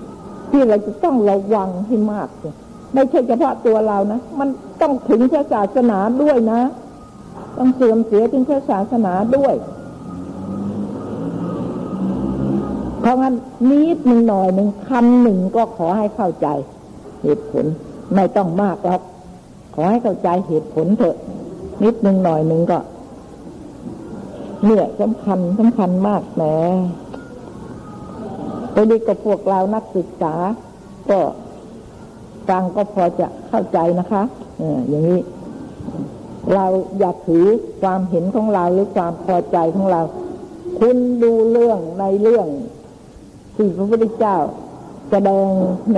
[0.50, 2.54] ที่เราจะต้องระวังให้มากเลย
[2.92, 4.48] ไม่ใช่เฉพาะตัวเรานะ มัน
[4.80, 6.60] ต้องถึงพระศาสนาด้วยนะ
[7.58, 9.54] ต้องเสื่อมเสียถึงพระศาสนาด้วย
[13.00, 13.34] เพราะงั้น
[13.70, 16.48] นิดหนึ่งหน่อยหนึ่งคำหนึ่งก็ขอให้เข้าใจ
[17.22, 17.64] เหตุผล
[18.14, 19.02] ไม่ต้องมากหรอก
[19.74, 21.16] ขอให้เข้าใจเหตุผลเถอะ
[21.84, 22.78] นิดหนึ่งหน่อยหนึ่งก็
[24.64, 26.42] เนี่ยสำคัญสำคัญมากแหม
[28.72, 30.34] ไปดีกับพวกเรานักศึกษา
[31.10, 31.20] ก็
[32.48, 34.22] ฟังก็พอจะเข้าใจนะคะ
[34.88, 35.20] อย่างนี้
[36.54, 36.66] เรา
[36.98, 37.46] อย่าถือ
[37.82, 40.00] ความเห็นของเราหรือความพอใจของเรา
[40.78, 42.46] คุณดูเรื่องในเรื่อง
[43.54, 44.36] ที่พระพุทธเจ้า
[45.10, 45.46] แสดง
[45.92, 45.96] ใน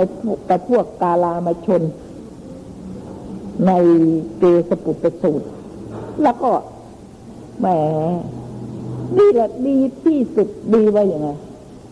[0.49, 1.81] กับพวกกาลามาชน
[3.67, 3.71] ใน
[4.37, 5.47] เกสปุตตสูตร
[6.23, 6.51] แล้วก็
[7.59, 7.67] แหม
[9.17, 11.29] ดีละดีที่สุดดีไว้ยังไง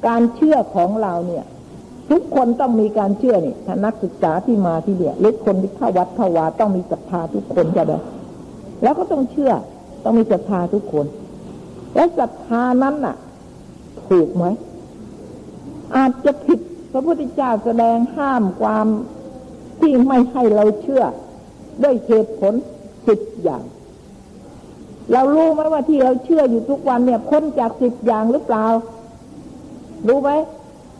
[0.07, 1.45] การเชื่อของเราเนี่ย
[2.11, 8.01] ทุกคนต้องมีการเชื่อนี่ถ้านักศึกษาที่มาที่เนี่ยหรือคนที่เข้าวัดเข้าวาต้องมีศรัทธาทุกคนจะเลย
[8.83, 9.53] แล้วก็ต้องเชื่อ
[10.03, 11.05] ต้องมีศรัทธาทุกคน
[11.95, 13.15] และศรัทธานั้นน่ะ
[14.09, 14.45] ถูกไหม
[15.95, 16.59] อาจจะผิด
[16.91, 18.87] พระพุทธเจ้าแสดงห้ามความ
[19.79, 21.03] ที่ไม่ให้เราเชื่อ
[21.83, 22.53] ด้วยเหตุผล
[23.07, 23.63] สิบอย่าง
[25.13, 28.65] เรารู้ไหมว่าที่เราเชื่ออยู่ทุกวันเนี่ยพ้นจากสิบอย่างหรือเปล่า
[30.07, 30.29] รู้ไหม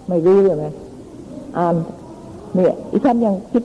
[0.09, 0.65] ไม่รู้ใช่ไหม
[1.57, 1.75] อ่าน
[2.55, 3.63] เนี่ยอีฉันยังคิด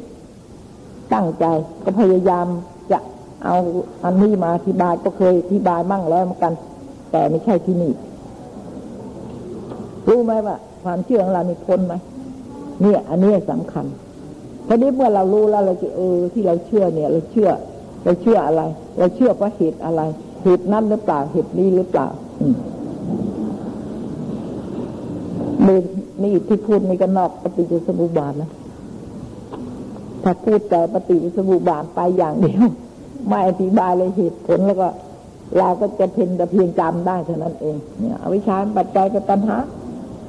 [1.12, 1.45] ตั้งใจ
[1.85, 2.47] ก็พยายาม
[2.93, 2.99] จะ
[3.45, 3.57] เอา
[4.05, 6.53] อันนี้มาอธิบายก็เคยอธิบายมั่งแล้วเหมือนกัน
[7.11, 7.93] แต่ไม่ใช่ที่นี่
[10.09, 11.95] รู้ไหมว่า ความเชื่อของเรานี่พ้นไหม
[12.80, 13.87] เนี่ย อันนี้สำคัญ
[14.68, 17.51] ทีนี้เมื่อเรารู้แล้วเราจะเออที่เราเชื่อเนี่ย เราเชื่อ
[18.05, 18.62] เราเชื่ออะไร
[18.99, 20.03] เราเชื่อเพราะเหตุอะไร
[20.43, 22.07] เหตุนั้นหรือเปล่าเหตุนี้หรือเปล่า
[22.41, 22.57] อืม
[25.68, 25.78] นี่
[26.22, 28.50] นี่ที่พูดนี่ก็นอกปฏิจจสมุปบาทนะ
[30.22, 32.64] ถ้าพูดแต่ปฏิจจสมุปบาทไปอย่างเดียว
[33.28, 34.88] ไม่อธิบายเลยเหตุผลแล้วก็
[35.58, 39.56] เราก็จะเพียงแต่เพียงจำได้เท่านั้นเอง เนี่ยอวิชชาปัจจัยกับตัณหา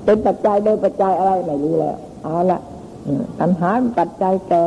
[0.05, 2.59] เป็นปัจจัยโดยปัจจัยอะไรไม่รู้แล้วเอาละ
[3.39, 4.63] ตัณหาเป็นปัจจัยแก่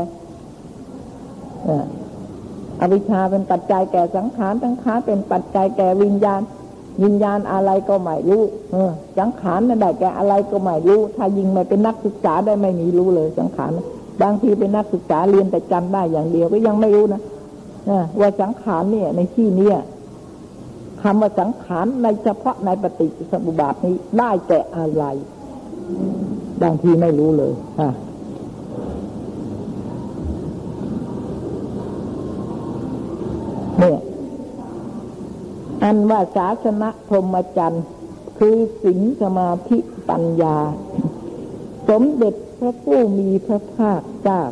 [2.80, 6.40] อวิชชาเป็นปัจจัยแก่สังขารสังขารเป็นปัจจัยแก่วิญญาณ
[7.03, 8.42] วิญญาณอะไรก็ไม่รู้
[9.18, 13.70] สังขารนั่นได้แก่อะไรก็ไม่รู้ ถ้ายิงไม่เป็นนักศึกษาได้ไม่มีรู้เลยสังขาร
[14.22, 17.20] บางทีเป็นนักศึกษาเรียนแต่จำได้อย่างเดียวก็ยังไม่รู้นะ
[18.20, 19.76] ว่าสังขารเนี่ย ในที่เนี้ย
[21.03, 25.05] คำว่าสังขารในเฉพาะในปฏิสมุบาทนี้ได้แก่อะไร
[26.62, 27.88] บางทีไม่รู้เลยอะ
[33.78, 33.99] เนี่ย
[35.83, 37.85] อันว่าศาสนาพรหมจรรย์
[38.39, 40.57] คือสิงสมาธิปัญญา
[41.89, 44.43] สมเด็จพระผู้มีพระภาคเจ้า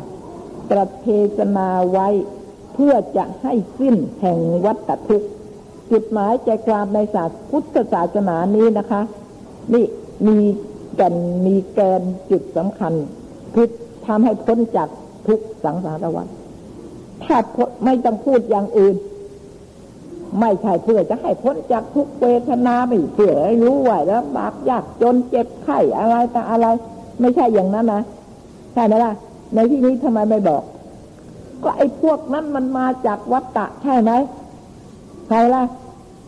[0.69, 1.07] ตรัสเท
[1.37, 2.07] ศนาไว้
[2.73, 5.29] เพื่อจะให้สิ้นแห่งวัฏทุกข์
[5.91, 9.01] จุดหมายใจความในศาสพุทธศาสนานี้นะคะ
[9.73, 9.85] นี่
[10.27, 10.37] มี
[10.95, 11.15] แก่น
[11.45, 12.93] มีแกนจุดสำคัญ
[13.53, 13.67] คือ
[14.05, 14.89] ทำให้พ้นจาก
[15.27, 16.27] ทุกสังสารวัฏ
[17.23, 17.37] ถ้า
[17.85, 18.95] ไม่ต้องพูดอย่างอื่น
[20.39, 26.67] ไม่ใช่เพื่อจะให้พ้นจากทุกเวทนาไม่เพื่อให้รู้ว่าแล้วบากยากจนเจ็บไข้อะไรแต่อะไร
[27.21, 28.01] ไม่ใช่อย่างนั้นนะ
[28.73, 29.13] ใช่ไหมล่ะ
[29.53, 30.63] ในที่นี้ทำไมไม่บอก
[31.63, 34.11] ก็ไอ้พวกนั้นมันมาจากวัฏฏะใช่ไหม
[35.27, 35.63] ใช่ล่ะ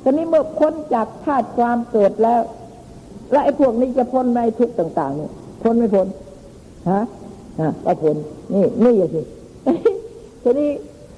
[0.04, 2.42] ตอนนี้เมื่อพ้นจากธาตุความเกิดแล้ว
[3.32, 5.32] แล้วไอ้พวกนี้จะพ้นในทุกต่างๆเนี่ย
[5.62, 6.08] พ้นไม่พ้น
[6.92, 7.02] ฮะ
[7.62, 8.16] ฮะก็พ้น
[8.54, 9.22] นี่นี่อย่างสิ
[10.44, 10.70] ทีนี้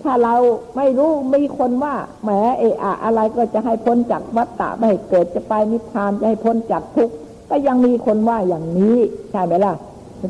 [0.03, 0.35] ถ้าเรา
[0.77, 2.29] ไม่รู้มีคนว่าแหม
[2.59, 7.13] เอะอะอะไรก็จะให้พ้นจากวัฏฏะไม่ให้เกิดจะไปนิพพานจะให้พ้นจากทุกข์
[7.49, 8.97] ก็ยังมีคนว่าอย่างนี้
[9.31, 9.73] ใช่ไหมล่ะ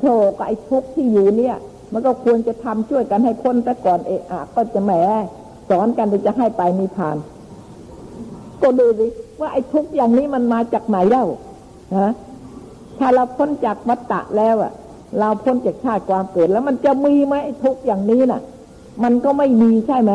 [0.02, 1.56] โธ่ก็ไอ้ทุกข์ที่อยู่เนี่ย
[1.94, 4.92] มันก็ควรจะทำช่วยกันให้พ้นแต่ก่อนเอะอะก็จะแหม
[5.70, 7.18] สอนกันจะให้ไปนิพพาน
[8.62, 9.08] ก็ดูดิ
[9.40, 11.26] ว่าไอ้ทุกข์อย่างนี้มันมาจากไหนเล่า
[11.98, 12.12] ฮะ
[13.00, 14.72] ถ้าเราพ้นจากวัฏฏะแล้วอะ
[15.20, 18.42] เราพ้นจากชาติความเกิดแล้วมันจะมีไหมไอ้ทุกข์อย่างนี้น่ะ
[19.04, 20.14] มันก็ไม่มีใช่ไหม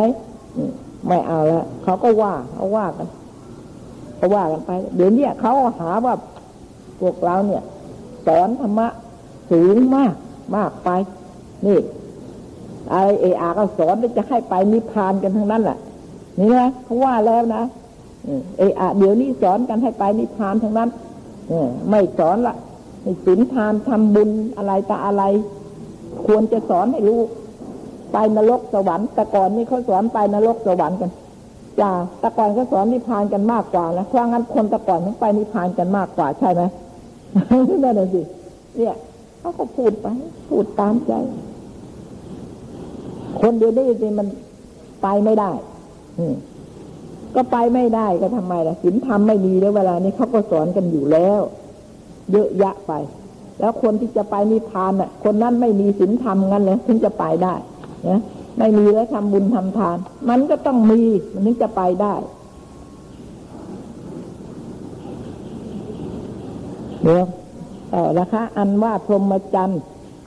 [1.06, 3.08] ไม่เอาแล้วเขาก็ว่าเขาว่ากัน
[4.16, 6.14] เขาว่ากันไป เดี๋ยวนี้เขาหาว่า
[7.00, 7.62] พวกเราเนี่ย
[8.26, 8.88] สอนธรรมะ
[9.50, 10.14] สูงมาก
[10.56, 10.90] มากไป
[11.66, 11.78] นี่
[12.92, 15.78] อะไรเออาก็สอนจะให้ไปนิพพานกันทั้งนั้นแหละ
[16.38, 17.62] นี่นะเขาว่าแล้วนะ
[18.58, 20.90] เออาเดี๋ยวนี้สอนกันให้ไปนิพพานทั้งนั้น
[21.90, 22.56] ไม่สอนละ
[23.26, 25.22] ศีลทานทำบุญอะไรตาอะไร
[26.26, 27.20] ควรจะสอนให้รู้
[28.12, 31.10] ไปนรกสวรรค์แต่ก่อนนี่เขาสอนไปนรกสวรรค์กัน
[31.80, 31.90] จ้า
[32.20, 36.62] แต่ก่อนเขาสอนนิพพานกันมากกว่านะเพราะงั้นคนแต่ก่อนต้องไปนิพพานกันมากกว่าใช่ไหม
[37.82, 38.22] นั่นสิ
[38.76, 38.94] เนี่ย
[39.40, 40.06] เขาก็พูดไป
[40.48, 41.12] พูดตามใจ
[43.40, 44.26] คนเดียวได้สิมัน
[45.02, 45.50] ไปไม่ได้
[46.18, 46.26] อื
[47.34, 51.40] ก็ไปไม่ได้ก็ทำไมล่ะศีลธรรมไม่มีแล้วเวลานี้เขาก็สอนกันอยู่แล้ว
[52.32, 52.92] เยอะแยะไป
[53.60, 57.54] แล้วคนที่จะไปนิพพานน่ะ คนนั้นไม่มีศีลธรรมงั้นเลยถึงจะไปได้
[58.08, 58.20] นะ
[58.58, 59.98] ไม่มีแล้วทำบุญทำทาน
[60.28, 61.00] มันก็ต้องมี
[61.32, 62.14] มันถึงจะไปได้
[67.02, 67.24] เดี๋ยว
[67.92, 69.82] ต่อนะคะอันว่าพรหมจรรย์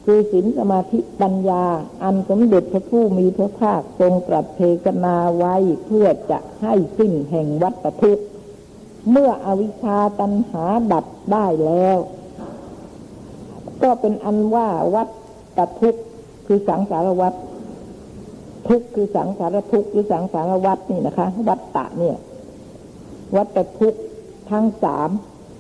[0.06, 1.64] คือศีลสมาธิปัญญา
[2.04, 5.56] อันสมเด็จพระผู้มีพระภาคทรงตรัสเทศนาไว้
[5.86, 8.26] เพื่อจะให้สิ้นแห่งวัฏทุกข์
[9.12, 11.98] เมื่ออวิชชาตัณหาดับได้แล้ว
[13.84, 15.04] ก็เป็นอันว่าวั
[15.58, 16.02] ฏทุกข์
[16.46, 17.34] คือสังสารวัฏ
[18.70, 22.18] ทุกข์คือสังสารทุกข์หรือสังสารวัฏนี่นะคะ วัฏตะเนี่ย
[23.36, 24.02] วัฏทุกข์
[24.52, 25.10] ทั้งสาม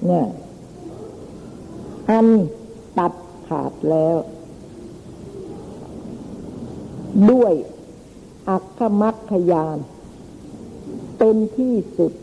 [0.05, 0.25] เนี่ย
[2.09, 2.27] อัน
[2.97, 3.13] ตัด
[3.47, 4.17] ขาดแล้ว
[7.31, 7.53] ด้วย
[8.49, 9.77] อัคคมัคคยาน
[11.17, 12.13] เป็นที่สุด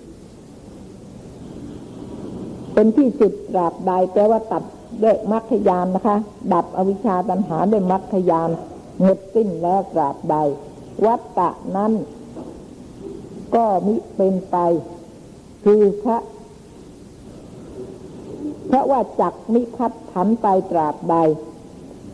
[2.74, 4.62] เป็นที่สุดตราบใดแปลว่าตัด
[5.02, 6.16] ด้วยมัคคยานนะคะ
[6.52, 8.50] ดับอวิชชาตัญหาด้วยมัคคยาน
[9.02, 10.36] หมดสิ้นแล้วตราบใด
[11.04, 11.92] วัตตะนั้น
[13.54, 14.56] ก็มิเป็นไป
[15.64, 16.18] คือพระ
[18.66, 21.16] เพราะว่าจักมิพัดผันไปตราบใด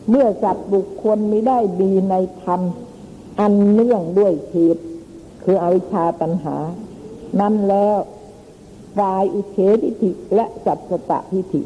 [0.09, 2.61] เมื่อสัตว์บุคคลมิได้ดีในธรรม
[3.39, 4.83] อันเนื่องด้วยเหตุ
[5.43, 6.57] คืออวิชชาตัญหา
[7.39, 7.97] นั้นแล้ว
[8.97, 11.61] ฝ่ายอุเฉทิฐิและสัตสตะทิฐิ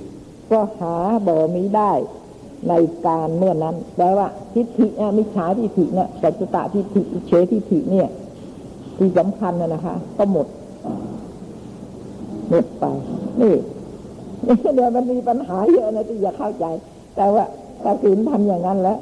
[0.52, 1.92] ก็หาเบ่มิได้
[2.70, 2.74] ใน
[3.08, 4.88] การเมื่อนั้นแปลว่าทิฏฐิ
[5.18, 8.10] มิจฉาทิฏฐิเนี่ยสัจตะทิฏฐิเฉทิฏฐิเนี่ย
[8.98, 10.48] ที่สำคัญนะนะคะ ก็หมด
[12.50, 12.84] หมดไป
[13.42, 13.56] นี่
[14.76, 16.66] เดี๋ยวมันมีปัญหาเยอะนะที่จะเข้าใจ
[17.16, 17.46] แต่ว่า
[17.84, 19.00] ถ้าศีลทำอย่างนั้นแล้ว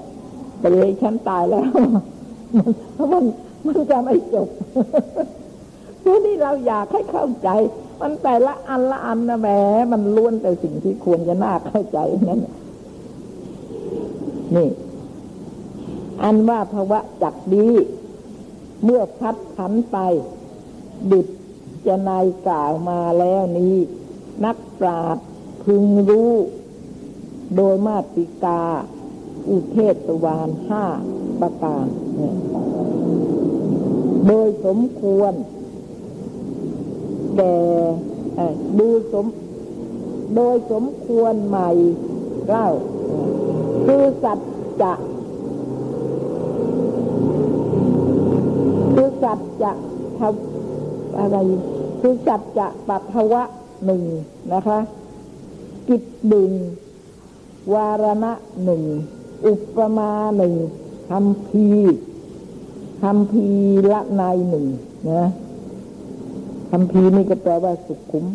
[0.60, 1.66] ไปเลยฉันตายแล้ว
[3.14, 3.24] มัน
[3.68, 4.48] มันจะไม่จบ
[6.04, 7.50] ทีนี้เราอยากให้เข้าใจ
[8.02, 9.48] มันแต่ละอันละอันนะแหม
[9.92, 12.00] มันล้วนแต่สิ่งที่ควรจะน่าเข้าใจ
[12.30, 12.40] นั้น
[14.56, 14.70] นี่
[16.24, 17.68] อันว่าภาวะจักดี
[18.84, 19.98] เมื่อพัดผันไป
[21.12, 21.28] ดุด
[21.86, 23.76] จะนายกล่าวมาแล้วนี้
[24.46, 25.26] นักปราชญ์
[25.64, 26.32] พึงรู้
[27.56, 28.62] โดยมาติกา
[29.50, 30.84] อุเทศวานห้า
[31.40, 31.86] ประการ
[34.28, 35.34] โดยสมควร
[37.38, 37.58] แก่
[38.80, 39.26] ดูสม
[40.36, 41.70] โดยสมควรใหม่
[42.48, 42.68] เล่า
[43.86, 44.40] คือสัจ
[44.82, 44.94] จะ
[48.94, 49.72] คือสัจจะ
[50.20, 50.22] ท
[51.20, 51.38] อะไร
[52.02, 53.44] คือสัจจะปัภวะ
[53.86, 54.04] หนึ่ง
[54.54, 54.80] นะคะ
[55.88, 56.52] กิจดึง
[57.74, 58.34] วารณะ
[58.64, 58.84] หนึ่ง
[59.48, 60.54] อุปมาหนึ่ง
[61.10, 61.68] คำพี
[63.02, 63.48] คำพี
[63.92, 64.66] ละในหนึ่ง
[65.12, 65.26] นะ
[66.72, 68.26] คำพีนี่ก็แปลว่าสุขุม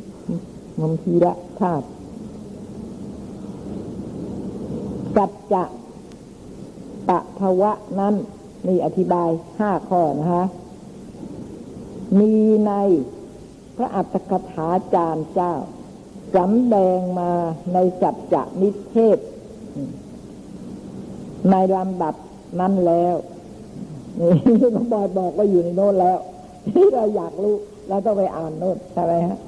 [0.80, 1.86] คำพีละธาตุ
[5.17, 5.65] สัจจะ
[7.09, 8.15] ปะภวะนั้น
[8.67, 10.45] นี่อธิบายห้าข้อนะคะ
[12.19, 12.35] มี
[12.67, 12.73] ใน
[13.77, 15.53] พระอัตถกถาจารย์เจ้า
[16.35, 17.31] สำแดงมา
[17.73, 19.19] ในสัจจะนิเทศ
[21.51, 22.15] ในลำดับ
[22.61, 23.17] นั้นแล้ว
[24.21, 26.19] นี่น้องบอยบอกว่าอยู่ในโน้นแล้ว
[26.75, 27.55] ที่เราอยากรู้
[27.89, 29.39] เราต้องไปอ่านโน้นใช่ไหมฮะ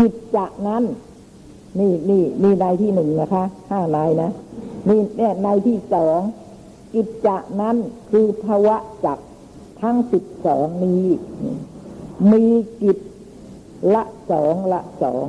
[0.00, 0.84] กิจจะนั้น
[1.78, 4.30] นี่นี่นี่ในที่หนึ่งนะคะห้าในนะ
[4.88, 6.18] นี่เนี่ยในที่สอง
[6.94, 7.76] กิจจะนั้น
[8.10, 9.18] คือภาวะจัก
[9.80, 11.04] ทั้งสิบสองนี้
[12.32, 12.44] มี
[12.82, 12.98] กิจ
[13.94, 15.26] ละสองละสอง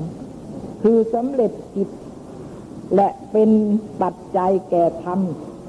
[0.83, 1.89] คือสำเร็จกิจ
[2.95, 3.49] และเป็น
[4.01, 5.19] ปัจจัยแก่ธรรม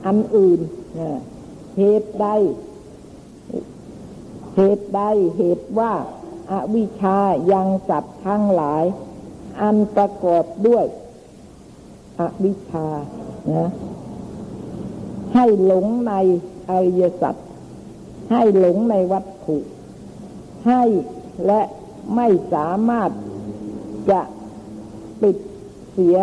[0.07, 0.61] อันอื่น
[1.77, 2.27] เหตุใด
[4.57, 5.03] เหตุใด
[5.37, 5.93] เหตุว่า
[6.53, 7.19] อวิชา
[7.53, 8.85] ยังสัตว์ทั้งหลาย
[9.61, 10.87] อันประกอบด้วย
[12.21, 12.89] อวิชา
[13.57, 13.71] นะ
[15.35, 16.13] ให้หลงใน
[16.71, 17.35] อริยสัจ
[18.33, 19.59] ให้หลงในวัตถุ
[20.69, 20.83] ให้
[21.47, 21.63] และ
[22.17, 23.11] ไม่สามารถ
[24.11, 24.21] จะ
[25.23, 25.37] ปิด
[25.93, 26.19] เสีย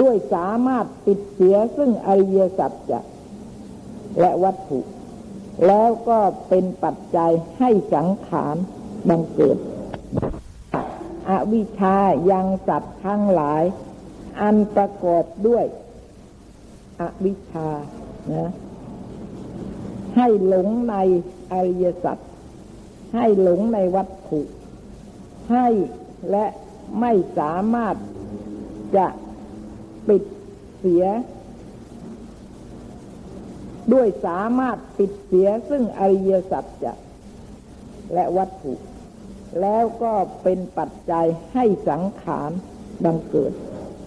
[0.00, 3.00] ด้วยสามารถปิดเสียซึ่งอริยสัจจะ
[4.20, 4.80] และวัตถุ
[5.66, 8.56] แล้วก็เป็นปัจจัยให้สังขาร
[9.08, 9.58] บังเกิด
[11.30, 11.96] อวิชา
[12.30, 13.64] ยังสัตว์ทั้งหลาย
[14.40, 15.64] อันประกอบด้วย
[17.00, 17.68] อวิชชา
[18.32, 18.52] นะ
[20.16, 20.94] ให้หลงใน
[21.52, 22.18] อริยสัจ
[23.14, 24.40] ให้หลงในวัตถุ
[25.52, 25.68] ให้
[26.30, 26.46] และ
[27.00, 27.96] ไม่สามารถ
[28.96, 29.06] จะ
[30.08, 30.22] ปิด
[30.78, 31.04] เสีย
[33.92, 36.92] ด้วยสามารถปิดเสียซึ่งอริยสัจจะ
[38.14, 38.74] และวัตถุ
[39.60, 40.12] แล้วก็
[40.42, 42.50] เป็นปัจจัยให้สังขาร
[43.04, 43.52] บังเกิด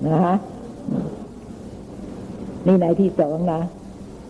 [0.07, 0.35] นะฮะ
[2.65, 3.61] นี่ในที่สองนะ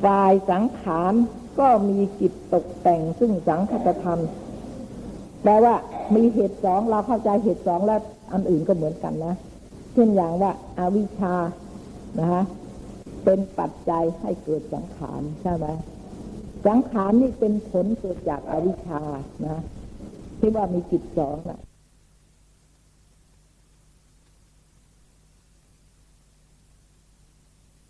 [0.04, 1.14] ฝ่ายสังขาร
[1.60, 4.22] ก็มีจิตตกแต่งซึ่งสังคตธรรม
[5.44, 5.76] แปลว่า
[6.16, 8.02] มีเหตุสองเราเข้าใจเหตุสองแล้ว
[8.34, 9.34] อันอื่นก็เหมือนกันนะ
[9.94, 11.36] เช่นอย่างว่าอาวิชชา
[12.20, 12.44] นะฮะ
[13.24, 15.68] เป็นปัจจัยให้เกิดสังขารใช่ไหม
[16.68, 19.02] สังขารนี่เป็นผลเกิดจากอาวิชชา
[19.48, 19.60] นะ
[20.40, 21.60] ที่ว่ามีจิตสองนะ